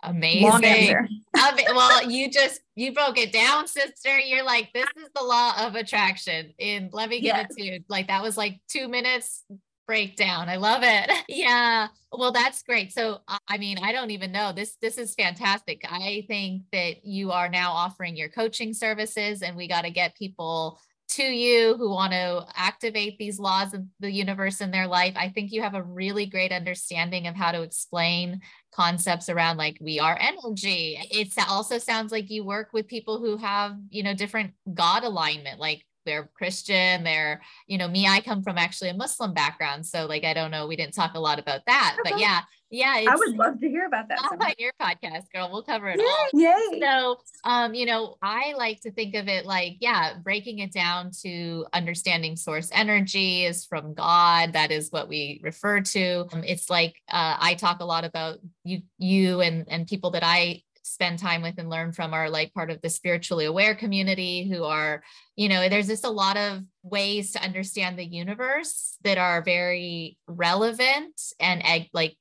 Amazing. 0.02 1.08
well, 1.34 2.10
you 2.10 2.28
just 2.28 2.60
you 2.74 2.92
broke 2.92 3.18
it 3.18 3.32
down, 3.32 3.68
sister. 3.68 4.18
You're 4.18 4.44
like, 4.44 4.72
this 4.74 4.88
is 4.96 5.08
the 5.14 5.22
law 5.22 5.54
of 5.58 5.76
attraction. 5.76 6.52
And 6.58 6.90
let 6.92 7.08
me 7.08 7.20
give 7.20 7.36
yes. 7.36 7.46
it 7.50 7.56
to 7.56 7.64
you. 7.64 7.80
Like 7.88 8.08
that 8.08 8.22
was 8.22 8.36
like 8.36 8.60
two 8.68 8.88
minutes 8.88 9.44
breakdown. 9.86 10.48
I 10.48 10.56
love 10.56 10.82
it. 10.84 11.10
yeah. 11.28 11.88
Well, 12.10 12.32
that's 12.32 12.62
great. 12.62 12.92
So 12.92 13.20
I 13.48 13.58
mean, 13.58 13.78
I 13.78 13.92
don't 13.92 14.10
even 14.10 14.32
know. 14.32 14.52
This 14.52 14.76
this 14.80 14.98
is 14.98 15.14
fantastic. 15.14 15.82
I 15.88 16.24
think 16.26 16.62
that 16.72 17.04
you 17.04 17.30
are 17.30 17.48
now 17.48 17.72
offering 17.72 18.16
your 18.16 18.28
coaching 18.28 18.74
services 18.74 19.42
and 19.42 19.56
we 19.56 19.68
got 19.68 19.82
to 19.82 19.90
get 19.90 20.16
people 20.16 20.80
to 21.12 21.22
you 21.22 21.76
who 21.76 21.90
want 21.90 22.12
to 22.12 22.46
activate 22.54 23.18
these 23.18 23.38
laws 23.38 23.74
of 23.74 23.82
the 24.00 24.10
universe 24.10 24.60
in 24.60 24.70
their 24.70 24.86
life. 24.86 25.14
I 25.16 25.28
think 25.28 25.52
you 25.52 25.62
have 25.62 25.74
a 25.74 25.82
really 25.82 26.26
great 26.26 26.52
understanding 26.52 27.26
of 27.26 27.34
how 27.34 27.52
to 27.52 27.62
explain 27.62 28.40
concepts 28.74 29.28
around 29.28 29.56
like 29.56 29.78
we 29.80 30.00
are 30.00 30.18
energy. 30.18 30.98
It 31.10 31.32
also 31.48 31.78
sounds 31.78 32.12
like 32.12 32.30
you 32.30 32.44
work 32.44 32.70
with 32.72 32.88
people 32.88 33.18
who 33.18 33.36
have, 33.36 33.76
you 33.90 34.02
know, 34.02 34.14
different 34.14 34.52
God 34.72 35.04
alignment, 35.04 35.60
like 35.60 35.84
they're 36.04 36.30
Christian, 36.34 37.04
they're, 37.04 37.42
you 37.66 37.78
know, 37.78 37.88
me, 37.88 38.06
I 38.06 38.20
come 38.20 38.42
from 38.42 38.58
actually 38.58 38.90
a 38.90 38.94
Muslim 38.94 39.34
background. 39.34 39.86
So 39.86 40.06
like, 40.06 40.24
I 40.24 40.34
don't 40.34 40.50
know, 40.50 40.66
we 40.66 40.76
didn't 40.76 40.94
talk 40.94 41.14
a 41.14 41.20
lot 41.20 41.38
about 41.38 41.62
that, 41.66 41.96
but 42.04 42.18
yeah, 42.18 42.40
yeah. 42.70 43.04
I 43.06 43.14
would 43.14 43.36
love 43.36 43.60
to 43.60 43.68
hear 43.68 43.86
about 43.86 44.08
that. 44.08 44.18
On 44.18 44.38
your 44.58 44.72
podcast, 44.80 45.30
girl. 45.32 45.50
We'll 45.52 45.62
cover 45.62 45.88
it 45.88 45.98
yay, 45.98 46.04
all. 46.04 46.40
Yay. 46.40 46.80
So, 46.80 47.18
um, 47.44 47.74
you 47.74 47.84
know, 47.84 48.16
I 48.22 48.54
like 48.56 48.80
to 48.80 48.90
think 48.90 49.14
of 49.14 49.28
it 49.28 49.44
like, 49.44 49.76
yeah, 49.80 50.14
breaking 50.22 50.60
it 50.60 50.72
down 50.72 51.10
to 51.22 51.66
understanding 51.74 52.36
source 52.36 52.70
energy 52.72 53.44
is 53.44 53.66
from 53.66 53.92
God. 53.92 54.54
That 54.54 54.72
is 54.72 54.90
what 54.90 55.06
we 55.08 55.40
refer 55.42 55.80
to. 55.80 56.26
Um, 56.32 56.44
it's 56.44 56.70
like, 56.70 56.96
uh, 57.10 57.36
I 57.38 57.54
talk 57.54 57.80
a 57.80 57.84
lot 57.84 58.04
about 58.04 58.38
you, 58.64 58.80
you 58.96 59.42
and, 59.42 59.66
and 59.68 59.86
people 59.86 60.12
that 60.12 60.24
I 60.24 60.62
spend 60.82 61.18
time 61.18 61.42
with 61.42 61.58
and 61.58 61.70
learn 61.70 61.92
from 61.92 62.12
are 62.12 62.28
like 62.28 62.52
part 62.52 62.70
of 62.70 62.80
the 62.82 62.90
spiritually 62.90 63.44
aware 63.44 63.74
community 63.74 64.48
who 64.48 64.64
are 64.64 65.02
you 65.36 65.48
know 65.48 65.68
there's 65.68 65.86
just 65.86 66.04
a 66.04 66.10
lot 66.10 66.36
of 66.36 66.62
ways 66.82 67.32
to 67.32 67.42
understand 67.42 67.98
the 67.98 68.04
universe 68.04 68.96
that 69.04 69.18
are 69.18 69.42
very 69.42 70.18
relevant 70.26 71.20
and 71.40 71.64
ag- 71.64 71.90
like 71.92 72.16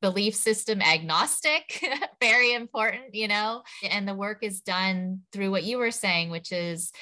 belief 0.00 0.34
system 0.34 0.82
agnostic 0.82 1.84
very 2.20 2.52
important 2.52 3.14
you 3.14 3.28
know? 3.28 3.62
And 3.88 4.06
the 4.06 4.14
work 4.14 4.38
is 4.42 4.60
done 4.60 5.20
through 5.32 5.50
what 5.50 5.64
you 5.64 5.78
were 5.78 5.90
saying 5.90 6.30
which 6.30 6.52
is 6.52 6.92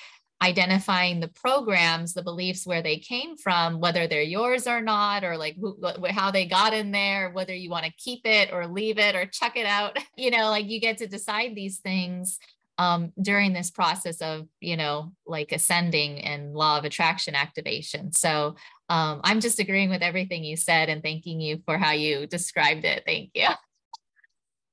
identifying 0.42 1.20
the 1.20 1.28
programs, 1.28 2.14
the 2.14 2.22
beliefs 2.22 2.66
where 2.66 2.82
they 2.82 2.96
came 2.96 3.36
from, 3.36 3.78
whether 3.78 4.06
they're 4.06 4.22
yours 4.22 4.66
or 4.66 4.80
not, 4.80 5.22
or 5.22 5.36
like 5.36 5.56
who, 5.60 5.78
how 6.08 6.30
they 6.30 6.46
got 6.46 6.72
in 6.72 6.92
there, 6.92 7.30
whether 7.30 7.54
you 7.54 7.68
want 7.68 7.84
to 7.84 7.92
keep 7.98 8.22
it 8.24 8.50
or 8.52 8.66
leave 8.66 8.98
it 8.98 9.14
or 9.14 9.26
chuck 9.26 9.56
it 9.56 9.66
out. 9.66 9.98
You 10.16 10.30
know, 10.30 10.50
like 10.50 10.68
you 10.68 10.80
get 10.80 10.98
to 10.98 11.06
decide 11.06 11.54
these 11.54 11.78
things 11.78 12.38
um, 12.76 13.12
during 13.20 13.54
this 13.54 13.70
process 13.70 14.20
of, 14.20 14.46
you 14.60 14.76
know, 14.76 15.12
like 15.26 15.52
ascending 15.52 16.20
and 16.20 16.52
law 16.52 16.78
of 16.78 16.84
attraction 16.84 17.34
activation. 17.34 18.12
So 18.12 18.56
um, 18.90 19.20
I'm 19.24 19.40
just 19.40 19.60
agreeing 19.60 19.88
with 19.88 20.02
everything 20.02 20.44
you 20.44 20.56
said 20.56 20.90
and 20.90 21.02
thanking 21.02 21.40
you 21.40 21.62
for 21.64 21.78
how 21.78 21.92
you 21.92 22.26
described 22.26 22.84
it. 22.84 23.04
Thank 23.06 23.30
you. 23.34 23.48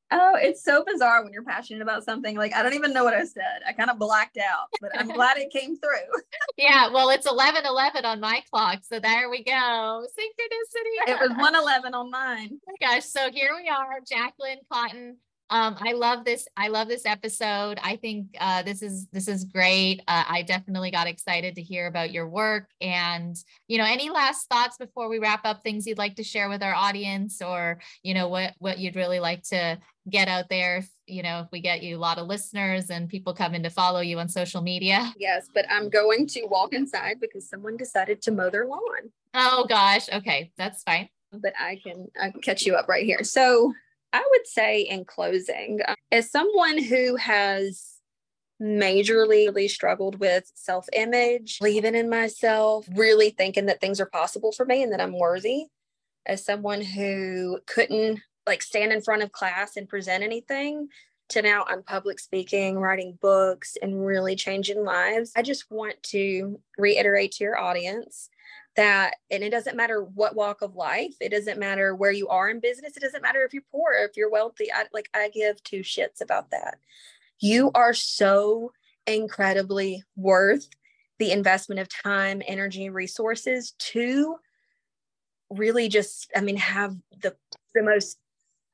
Oh, 0.09 0.33
it's 0.35 0.63
so 0.63 0.83
bizarre 0.85 1.23
when 1.23 1.33
you're 1.33 1.43
passionate 1.43 1.81
about 1.81 2.03
something. 2.03 2.37
Like 2.37 2.55
I 2.55 2.63
don't 2.63 2.73
even 2.73 2.93
know 2.93 3.03
what 3.03 3.13
I 3.13 3.25
said. 3.25 3.61
I 3.67 3.73
kind 3.73 3.89
of 3.89 3.99
blacked 3.99 4.37
out, 4.37 4.67
but 4.79 4.97
I'm 4.97 5.09
glad 5.09 5.37
it 5.37 5.51
came 5.51 5.77
through. 5.77 6.21
yeah, 6.57 6.89
well, 6.91 7.09
it's 7.09 7.29
11 7.29 7.65
11 7.65 8.05
on 8.05 8.19
my 8.19 8.41
clock. 8.49 8.79
So 8.83 8.99
there 8.99 9.29
we 9.29 9.43
go. 9.43 9.51
Synchronicity. 9.51 11.11
It 11.11 11.19
was 11.19 11.31
1 11.37 11.55
11 11.55 11.93
on 11.93 12.09
mine. 12.09 12.49
Oh 12.53 12.71
my 12.81 12.87
gosh. 12.87 13.05
So 13.05 13.29
here 13.31 13.51
we 13.61 13.67
are, 13.67 13.99
Jacquelynn 14.01 14.59
Cotten 14.71 15.15
um, 15.49 15.77
I 15.79 15.93
love 15.93 16.25
this. 16.25 16.47
I 16.57 16.67
love 16.67 16.87
this 16.87 17.05
episode. 17.05 17.79
I 17.81 17.95
think 17.95 18.35
uh, 18.39 18.63
this 18.63 18.81
is 18.81 19.07
this 19.07 19.27
is 19.27 19.45
great. 19.45 20.01
Uh, 20.07 20.23
I 20.27 20.41
definitely 20.41 20.91
got 20.91 21.07
excited 21.07 21.55
to 21.55 21.61
hear 21.61 21.87
about 21.87 22.11
your 22.11 22.27
work. 22.27 22.69
And 22.81 23.35
you 23.67 23.77
know, 23.77 23.85
any 23.85 24.09
last 24.09 24.49
thoughts 24.49 24.77
before 24.77 25.07
we 25.07 25.19
wrap 25.19 25.45
up? 25.45 25.63
Things 25.63 25.87
you'd 25.87 25.97
like 25.97 26.15
to 26.15 26.23
share 26.23 26.49
with 26.49 26.61
our 26.61 26.73
audience, 26.73 27.41
or 27.41 27.79
you 28.03 28.13
know, 28.13 28.27
what 28.27 28.55
what 28.59 28.79
you'd 28.79 28.97
really 28.97 29.19
like 29.21 29.43
to 29.43 29.79
get 30.09 30.27
out 30.27 30.49
there? 30.49 30.77
If, 30.77 30.89
you 31.05 31.23
know, 31.23 31.41
if 31.41 31.47
we 31.51 31.61
get 31.61 31.81
you 31.81 31.95
a 31.95 31.99
lot 31.99 32.17
of 32.17 32.27
listeners 32.27 32.89
and 32.89 33.07
people 33.07 33.33
coming 33.33 33.63
to 33.63 33.69
follow 33.69 34.01
you 34.01 34.19
on 34.19 34.27
social 34.27 34.61
media. 34.61 35.13
Yes, 35.17 35.47
but 35.53 35.65
I'm 35.69 35.89
going 35.89 36.27
to 36.27 36.45
walk 36.45 36.73
inside 36.73 37.21
because 37.21 37.49
someone 37.49 37.77
decided 37.77 38.21
to 38.23 38.31
mow 38.31 38.49
their 38.49 38.65
lawn. 38.65 39.11
Oh 39.33 39.65
gosh. 39.69 40.09
Okay, 40.11 40.51
that's 40.57 40.83
fine. 40.83 41.07
But 41.31 41.53
I 41.59 41.79
can 41.81 42.07
I 42.21 42.31
can 42.31 42.41
catch 42.41 42.65
you 42.65 42.75
up 42.75 42.89
right 42.89 43.05
here. 43.05 43.23
So 43.23 43.73
I 44.13 44.25
would 44.31 44.47
say 44.47 44.81
in 44.81 45.05
closing, 45.05 45.81
uh, 45.87 45.95
as 46.11 46.31
someone 46.31 46.81
who 46.81 47.15
has 47.17 47.93
majorly 48.61 49.47
really 49.47 49.67
struggled 49.67 50.19
with 50.19 50.51
self 50.55 50.87
image, 50.93 51.59
believing 51.59 51.95
in 51.95 52.09
myself, 52.09 52.87
really 52.95 53.29
thinking 53.31 53.67
that 53.67 53.81
things 53.81 53.99
are 53.99 54.07
possible 54.07 54.51
for 54.51 54.65
me 54.65 54.83
and 54.83 54.91
that 54.93 55.01
I'm 55.01 55.17
worthy, 55.17 55.65
as 56.25 56.43
someone 56.45 56.81
who 56.81 57.59
couldn't 57.67 58.19
like 58.45 58.61
stand 58.61 58.93
in 58.93 59.01
front 59.01 59.23
of 59.23 59.31
class 59.31 59.75
and 59.75 59.89
present 59.89 60.23
anything, 60.23 60.87
to 61.29 61.41
now 61.41 61.65
I'm 61.67 61.83
public 61.83 62.19
speaking, 62.19 62.77
writing 62.77 63.17
books, 63.21 63.75
and 63.81 64.05
really 64.05 64.35
changing 64.35 64.83
lives. 64.83 65.33
I 65.35 65.41
just 65.41 65.65
want 65.69 66.01
to 66.03 66.59
reiterate 66.77 67.33
to 67.33 67.43
your 67.43 67.59
audience 67.59 68.29
that 68.77 69.15
and 69.29 69.43
it 69.43 69.49
doesn't 69.49 69.75
matter 69.75 70.03
what 70.03 70.35
walk 70.35 70.61
of 70.61 70.75
life 70.75 71.15
it 71.19 71.29
doesn't 71.29 71.59
matter 71.59 71.95
where 71.95 72.11
you 72.11 72.27
are 72.29 72.49
in 72.49 72.59
business 72.59 72.95
it 72.95 73.01
doesn't 73.01 73.23
matter 73.23 73.43
if 73.43 73.53
you're 73.53 73.63
poor 73.71 73.91
if 73.93 74.15
you're 74.15 74.29
wealthy 74.29 74.71
I, 74.71 74.85
like 74.93 75.09
i 75.13 75.29
give 75.29 75.61
two 75.63 75.81
shits 75.81 76.21
about 76.21 76.51
that. 76.51 76.77
You 77.39 77.71
are 77.75 77.93
so 77.93 78.71
incredibly 79.05 80.03
worth 80.15 80.69
the 81.19 81.31
investment 81.31 81.79
of 81.79 81.89
time 81.89 82.41
energy 82.47 82.89
resources 82.89 83.71
to 83.79 84.37
really 85.49 85.89
just 85.89 86.31
i 86.35 86.41
mean 86.41 86.57
have 86.57 86.95
the 87.21 87.35
the 87.73 87.83
most 87.83 88.19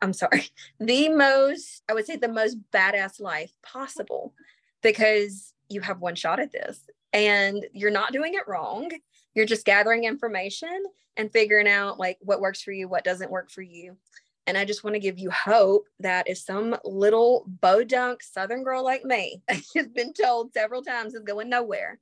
i'm 0.01 0.13
sorry 0.13 0.47
the 0.79 1.09
most 1.09 1.81
i 1.89 1.93
would 1.93 2.05
say 2.05 2.17
the 2.17 2.27
most 2.27 2.57
badass 2.71 3.21
life 3.21 3.53
possible 3.63 4.33
because 4.81 5.53
you 5.69 5.81
have 5.81 6.01
one 6.01 6.15
shot 6.15 6.39
at 6.39 6.51
this 6.51 6.81
and 7.13 7.65
you're 7.73 7.91
not 7.91 8.11
doing 8.11 8.33
it 8.33 8.47
wrong 8.47 8.89
you're 9.33 9.45
just 9.45 9.65
gathering 9.65 10.03
information 10.03 10.83
and 11.17 11.31
figuring 11.31 11.67
out 11.67 11.99
like 11.99 12.17
what 12.21 12.41
works 12.41 12.61
for 12.61 12.71
you, 12.71 12.87
what 12.87 13.03
doesn't 13.03 13.31
work 13.31 13.51
for 13.51 13.61
you. 13.61 13.97
And 14.45 14.57
I 14.57 14.65
just 14.65 14.83
want 14.83 14.95
to 14.95 14.99
give 14.99 15.19
you 15.19 15.31
hope 15.31 15.87
that 15.99 16.27
if 16.29 16.37
some 16.37 16.75
little 16.83 17.45
bodunk 17.61 18.21
Southern 18.21 18.63
girl 18.63 18.83
like 18.83 19.05
me 19.05 19.41
has 19.49 19.87
been 19.87 20.13
told 20.13 20.53
several 20.53 20.81
times 20.81 21.13
is 21.13 21.23
going 21.23 21.49
nowhere, 21.49 21.99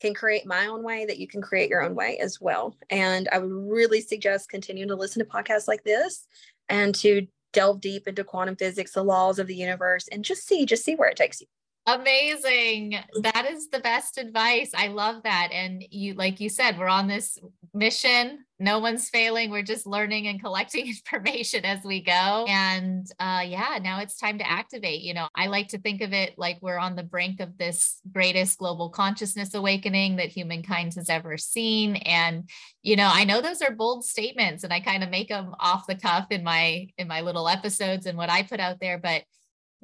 can 0.00 0.14
create 0.14 0.46
my 0.46 0.66
own 0.66 0.82
way, 0.82 1.04
that 1.06 1.18
you 1.18 1.28
can 1.28 1.42
create 1.42 1.68
your 1.68 1.82
own 1.82 1.94
way 1.94 2.18
as 2.18 2.40
well. 2.40 2.76
And 2.90 3.28
I 3.32 3.38
would 3.38 3.50
really 3.50 4.00
suggest 4.00 4.48
continuing 4.48 4.88
to 4.88 4.96
listen 4.96 5.22
to 5.22 5.30
podcasts 5.30 5.68
like 5.68 5.84
this 5.84 6.26
and 6.68 6.94
to 6.96 7.26
delve 7.52 7.80
deep 7.80 8.08
into 8.08 8.24
quantum 8.24 8.56
physics, 8.56 8.92
the 8.92 9.04
laws 9.04 9.38
of 9.38 9.46
the 9.46 9.54
universe, 9.54 10.08
and 10.08 10.24
just 10.24 10.46
see, 10.46 10.66
just 10.66 10.84
see 10.84 10.94
where 10.96 11.08
it 11.08 11.16
takes 11.16 11.40
you. 11.40 11.46
Amazing. 11.86 12.96
That 13.20 13.46
is 13.50 13.68
the 13.68 13.80
best 13.80 14.16
advice. 14.16 14.70
I 14.74 14.88
love 14.88 15.22
that. 15.24 15.50
And 15.52 15.84
you, 15.90 16.14
like 16.14 16.40
you 16.40 16.48
said, 16.48 16.78
we're 16.78 16.88
on 16.88 17.08
this 17.08 17.38
mission. 17.74 18.46
No 18.58 18.78
one's 18.78 19.10
failing. 19.10 19.50
We're 19.50 19.62
just 19.62 19.86
learning 19.86 20.26
and 20.26 20.40
collecting 20.40 20.86
information 21.12 21.66
as 21.66 21.84
we 21.84 22.02
go. 22.02 22.46
And 22.48 23.06
uh, 23.20 23.42
yeah, 23.44 23.78
now 23.82 24.00
it's 24.00 24.16
time 24.16 24.38
to 24.38 24.50
activate. 24.50 25.02
You 25.02 25.12
know, 25.12 25.28
I 25.36 25.48
like 25.48 25.68
to 25.68 25.78
think 25.78 26.00
of 26.00 26.14
it 26.14 26.38
like 26.38 26.56
we're 26.62 26.78
on 26.78 26.96
the 26.96 27.02
brink 27.02 27.40
of 27.40 27.58
this 27.58 28.00
greatest 28.10 28.58
global 28.58 28.88
consciousness 28.88 29.52
awakening 29.52 30.16
that 30.16 30.30
humankind 30.30 30.94
has 30.94 31.10
ever 31.10 31.36
seen. 31.36 31.96
And, 31.96 32.48
you 32.80 32.96
know, 32.96 33.10
I 33.12 33.24
know 33.24 33.42
those 33.42 33.60
are 33.60 33.74
bold 33.74 34.06
statements 34.06 34.64
and 34.64 34.72
I 34.72 34.80
kind 34.80 35.04
of 35.04 35.10
make 35.10 35.28
them 35.28 35.54
off 35.60 35.86
the 35.86 35.96
cuff 35.96 36.28
in 36.30 36.44
my, 36.44 36.88
in 36.96 37.08
my 37.08 37.20
little 37.20 37.46
episodes 37.46 38.06
and 38.06 38.16
what 38.16 38.30
I 38.30 38.42
put 38.42 38.60
out 38.60 38.80
there, 38.80 38.96
but 38.96 39.24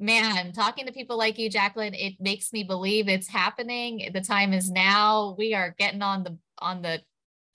man, 0.01 0.51
talking 0.51 0.85
to 0.87 0.91
people 0.91 1.17
like 1.17 1.37
you, 1.37 1.49
Jacquelynn, 1.49 1.95
it 1.97 2.15
makes 2.19 2.51
me 2.51 2.63
believe 2.63 3.07
it's 3.07 3.27
happening. 3.27 4.09
The 4.13 4.21
time 4.21 4.53
is 4.53 4.69
now. 4.69 5.35
We 5.37 5.53
are 5.53 5.75
getting 5.77 6.01
on 6.01 6.23
the 6.23 6.37
on 6.59 6.81
the 6.81 7.01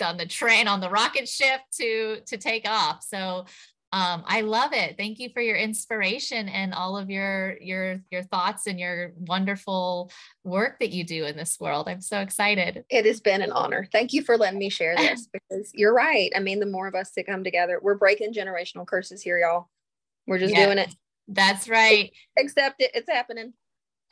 on 0.02 0.16
the 0.16 0.26
train 0.26 0.68
on 0.68 0.80
the 0.80 0.90
rocket 0.90 1.28
ship 1.28 1.60
to 1.78 2.20
to 2.26 2.36
take 2.36 2.68
off. 2.68 3.02
So 3.02 3.46
um, 3.92 4.24
I 4.26 4.42
love 4.42 4.72
it. 4.72 4.96
Thank 4.98 5.20
you 5.20 5.30
for 5.32 5.40
your 5.40 5.56
inspiration 5.56 6.48
and 6.48 6.74
all 6.74 6.96
of 6.96 7.08
your 7.08 7.56
your 7.60 8.00
your 8.10 8.22
thoughts 8.22 8.66
and 8.66 8.78
your 8.78 9.12
wonderful 9.16 10.10
work 10.44 10.78
that 10.80 10.90
you 10.90 11.04
do 11.04 11.24
in 11.24 11.36
this 11.36 11.58
world. 11.58 11.88
I'm 11.88 12.00
so 12.00 12.20
excited. 12.20 12.84
It 12.90 13.06
has 13.06 13.20
been 13.20 13.42
an 13.42 13.52
honor. 13.52 13.88
Thank 13.92 14.12
you 14.12 14.22
for 14.22 14.36
letting 14.36 14.58
me 14.58 14.70
share 14.70 14.96
this 14.96 15.26
because 15.32 15.70
you're 15.72 15.94
right. 15.94 16.30
I 16.36 16.40
mean, 16.40 16.60
the 16.60 16.66
more 16.66 16.86
of 16.88 16.94
us 16.94 17.12
that 17.16 17.26
come 17.26 17.44
together, 17.44 17.78
we're 17.80 17.94
breaking 17.94 18.34
generational 18.34 18.86
curses 18.86 19.22
here, 19.22 19.38
y'all. 19.38 19.68
We're 20.26 20.38
just 20.38 20.54
yeah, 20.54 20.66
doing 20.66 20.78
it. 20.78 20.94
That's 21.28 21.68
right. 21.68 22.12
Accept 22.38 22.76
it. 22.80 22.92
It's 22.94 23.10
happening 23.10 23.52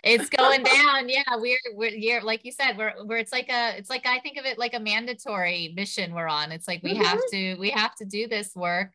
it's 0.05 0.29
going 0.29 0.63
down 0.85 1.09
yeah 1.09 1.23
we're 1.37 1.59
we're 1.73 2.21
like 2.23 2.45
you 2.45 2.53
said 2.53 2.77
we're 2.77 2.93
we're 3.05 3.17
it's 3.17 3.33
like 3.33 3.49
a 3.49 3.77
it's 3.77 3.91
like 3.91 4.07
i 4.07 4.19
think 4.21 4.37
of 4.37 4.45
it 4.45 4.59
like 4.59 4.75
a 4.75 4.81
mandatory 4.81 5.73
mission 5.75 6.15
we're 6.15 6.29
on 6.29 6.53
it's 6.53 6.69
like 6.69 6.83
we 6.83 6.93
mm-hmm. 6.93 7.03
have 7.03 7.21
to 7.31 7.57
we 7.57 7.71
have 7.71 7.95
to 7.95 8.05
do 8.05 8.29
this 8.29 8.55
work 8.55 8.91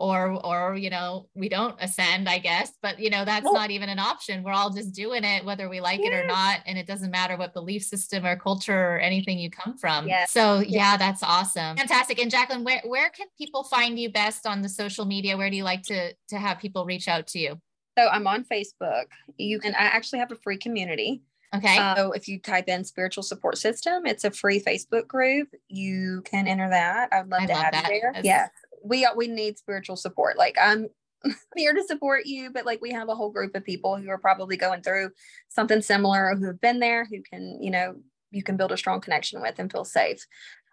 or 0.00 0.40
or 0.44 0.76
you 0.76 0.88
know 0.88 1.28
we 1.34 1.48
don't 1.48 1.76
ascend 1.78 2.28
i 2.28 2.38
guess 2.38 2.72
but 2.82 2.98
you 2.98 3.10
know 3.10 3.24
that's 3.24 3.50
not 3.52 3.70
even 3.70 3.88
an 3.90 3.98
option 3.98 4.42
we're 4.42 4.50
all 4.50 4.70
just 4.70 4.94
doing 4.94 5.22
it 5.22 5.44
whether 5.44 5.68
we 5.68 5.78
like 5.80 6.00
it 6.00 6.12
or 6.12 6.26
not 6.26 6.60
and 6.66 6.78
it 6.78 6.86
doesn't 6.86 7.10
matter 7.10 7.36
what 7.36 7.52
belief 7.52 7.82
system 7.82 8.24
or 8.24 8.34
culture 8.34 8.94
or 8.94 8.98
anything 8.98 9.38
you 9.38 9.50
come 9.50 9.76
from 9.76 10.08
yes. 10.08 10.32
so 10.32 10.60
yes. 10.60 10.70
yeah 10.70 10.96
that's 10.96 11.22
awesome 11.22 11.76
fantastic 11.76 12.18
and 12.18 12.32
jacquelynn 12.32 12.64
where, 12.64 12.80
where 12.86 13.10
can 13.10 13.26
people 13.36 13.62
find 13.64 13.98
you 13.98 14.10
best 14.10 14.46
on 14.46 14.62
the 14.62 14.68
social 14.68 15.04
media 15.04 15.36
where 15.36 15.50
do 15.50 15.56
you 15.56 15.64
like 15.64 15.82
to 15.82 16.12
to 16.28 16.38
have 16.38 16.58
people 16.58 16.86
reach 16.86 17.06
out 17.06 17.26
to 17.26 17.38
you 17.38 17.60
so 17.98 18.08
i'm 18.08 18.26
on 18.26 18.42
facebook 18.44 19.04
you 19.36 19.60
can 19.60 19.74
i 19.74 19.82
actually 19.82 20.18
have 20.18 20.32
a 20.32 20.36
free 20.36 20.58
community 20.58 21.22
Okay. 21.52 21.94
So 21.96 22.12
if 22.12 22.28
you 22.28 22.38
type 22.38 22.68
in 22.68 22.84
spiritual 22.84 23.24
support 23.24 23.58
system, 23.58 24.06
it's 24.06 24.22
a 24.22 24.30
free 24.30 24.60
Facebook 24.60 25.08
group. 25.08 25.48
You 25.66 26.22
can 26.24 26.46
enter 26.46 26.70
that. 26.70 27.08
I'd 27.12 27.28
love 27.28 27.42
I 27.42 27.46
to 27.46 27.52
love 27.52 27.62
have 27.64 27.72
that. 27.72 27.90
you 27.92 28.00
there. 28.00 28.20
Yes 28.22 28.50
we 28.82 29.06
we 29.16 29.28
need 29.28 29.58
spiritual 29.58 29.96
support. 29.96 30.38
Like 30.38 30.56
I'm 30.60 30.88
here 31.56 31.74
to 31.74 31.84
support 31.84 32.26
you, 32.26 32.50
but 32.50 32.66
like 32.66 32.80
we 32.80 32.92
have 32.92 33.08
a 33.08 33.14
whole 33.14 33.30
group 33.30 33.54
of 33.54 33.64
people 33.64 33.96
who 33.96 34.08
are 34.08 34.18
probably 34.18 34.56
going 34.56 34.82
through 34.82 35.10
something 35.48 35.82
similar 35.82 36.30
or 36.30 36.36
who 36.36 36.46
have 36.46 36.60
been 36.60 36.80
there 36.80 37.04
who 37.04 37.22
can, 37.22 37.62
you 37.62 37.70
know, 37.70 37.96
you 38.30 38.42
can 38.42 38.56
build 38.56 38.72
a 38.72 38.76
strong 38.76 39.00
connection 39.00 39.40
with 39.42 39.58
and 39.58 39.70
feel 39.70 39.84
safe. 39.84 40.24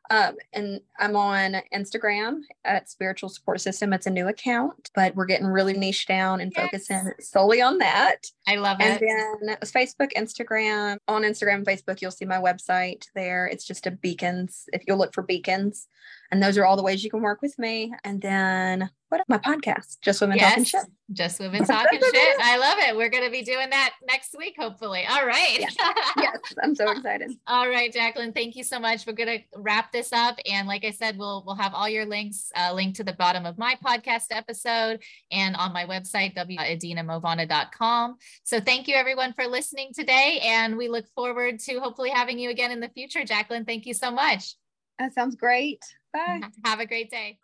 Um, 0.10 0.36
and 0.54 0.80
I'm 1.00 1.16
on 1.16 1.58
Instagram 1.74 2.40
at 2.64 2.90
Spiritual 2.90 3.30
Support 3.30 3.62
System. 3.62 3.92
It's 3.92 4.06
a 4.06 4.12
new 4.12 4.28
account, 4.28 4.90
but 4.96 5.16
we're 5.16 5.26
getting 5.26 5.48
really 5.48 5.74
niche 5.74 6.08
down 6.08 6.40
and 6.40 6.54
yes. 6.56 6.66
focusing 6.66 7.12
solely 7.20 7.62
on 7.62 7.78
that. 7.80 8.18
I 8.48 8.56
love 8.56 8.78
it. 8.80 9.02
And 9.02 9.50
then 9.50 9.58
Facebook, 9.64 10.14
Instagram. 10.16 10.98
On 11.08 11.24
Instagram, 11.24 11.66
Facebook, 11.66 12.02
you'll 12.02 12.12
see 12.12 12.26
my 12.26 12.38
website 12.38 13.06
there. 13.16 13.48
It's 13.48 13.66
just 13.66 13.86
a 13.86 13.92
beacons. 13.92 14.70
If 14.72 14.84
you'll 14.88 14.98
look 14.98 15.14
for 15.14 15.24
beacons, 15.24 15.88
and 16.32 16.42
those 16.42 16.58
are 16.58 16.66
all 16.66 16.76
the 16.76 16.84
ways 16.84 17.04
you 17.04 17.10
can 17.10 17.22
work 17.22 17.42
with 17.42 17.58
me. 17.58 17.94
And 18.04 18.22
then 18.22 18.90
what 19.10 19.22
my 19.30 19.38
podcast, 19.38 20.02
Just 20.02 20.20
Women 20.20 20.38
yes, 20.38 20.50
Talking 20.50 20.64
Shit. 20.66 20.82
Just 21.14 21.40
Women 21.40 21.64
Talking 21.64 22.00
Shit. 22.14 22.40
I 22.42 22.58
love 22.58 22.78
it. 22.80 22.98
We're 22.98 23.10
going 23.10 23.24
to 23.24 23.32
be 23.32 23.42
doing 23.42 23.70
that 23.70 23.94
next 24.06 24.36
week, 24.38 24.56
hopefully. 24.60 25.06
All 25.10 25.26
right. 25.26 25.60
Yes. 25.60 25.76
yes, 26.18 26.38
I'm 26.62 26.76
so 26.76 26.92
excited. 26.92 27.32
all 27.48 27.70
right, 27.70 27.94
Jacquelynn, 27.94 28.34
thank 28.34 28.58
you 28.58 28.64
so 28.64 28.80
much. 28.80 29.08
We're 29.08 29.14
going 29.14 29.40
to 29.40 29.44
wrap 29.56 29.94
this 29.94 30.12
up. 30.12 30.38
And 30.46 30.68
like 30.68 30.84
I 30.84 30.92
said, 30.92 31.18
we'll, 31.18 31.44
we'll 31.46 31.56
have 31.56 31.74
all 31.74 31.88
your 31.88 32.06
links 32.06 32.52
uh, 32.56 32.74
linked 32.74 32.98
to 32.98 33.06
the 33.06 33.14
bottom 33.14 33.46
of 33.46 33.58
my 33.58 33.78
podcast 33.84 34.26
episode 34.32 35.02
and 35.32 35.56
on 35.56 35.72
my 35.72 35.86
website, 35.86 36.36
www.adinamovana.com. 36.36 38.18
So 38.44 38.60
thank 38.60 38.90
you 38.90 38.96
everyone 38.96 39.32
for 39.34 39.48
listening 39.48 39.92
today. 39.94 40.42
And 40.44 40.78
we 40.78 40.90
look 40.90 41.08
forward 41.16 41.60
to 41.60 41.80
hopefully 41.80 42.10
having 42.10 42.40
you 42.40 42.50
again 42.50 42.72
in 42.72 42.82
the 42.82 42.90
future. 42.90 43.22
Jacquelynn, 43.22 43.66
thank 43.66 43.86
you 43.86 43.94
so 43.94 44.12
much. 44.12 44.56
That 45.00 45.14
sounds 45.14 45.36
great. 45.36 45.82
Bye. 46.18 46.42
Have 46.66 46.80
a 46.80 46.86
great 46.86 47.12
day. 47.12 47.38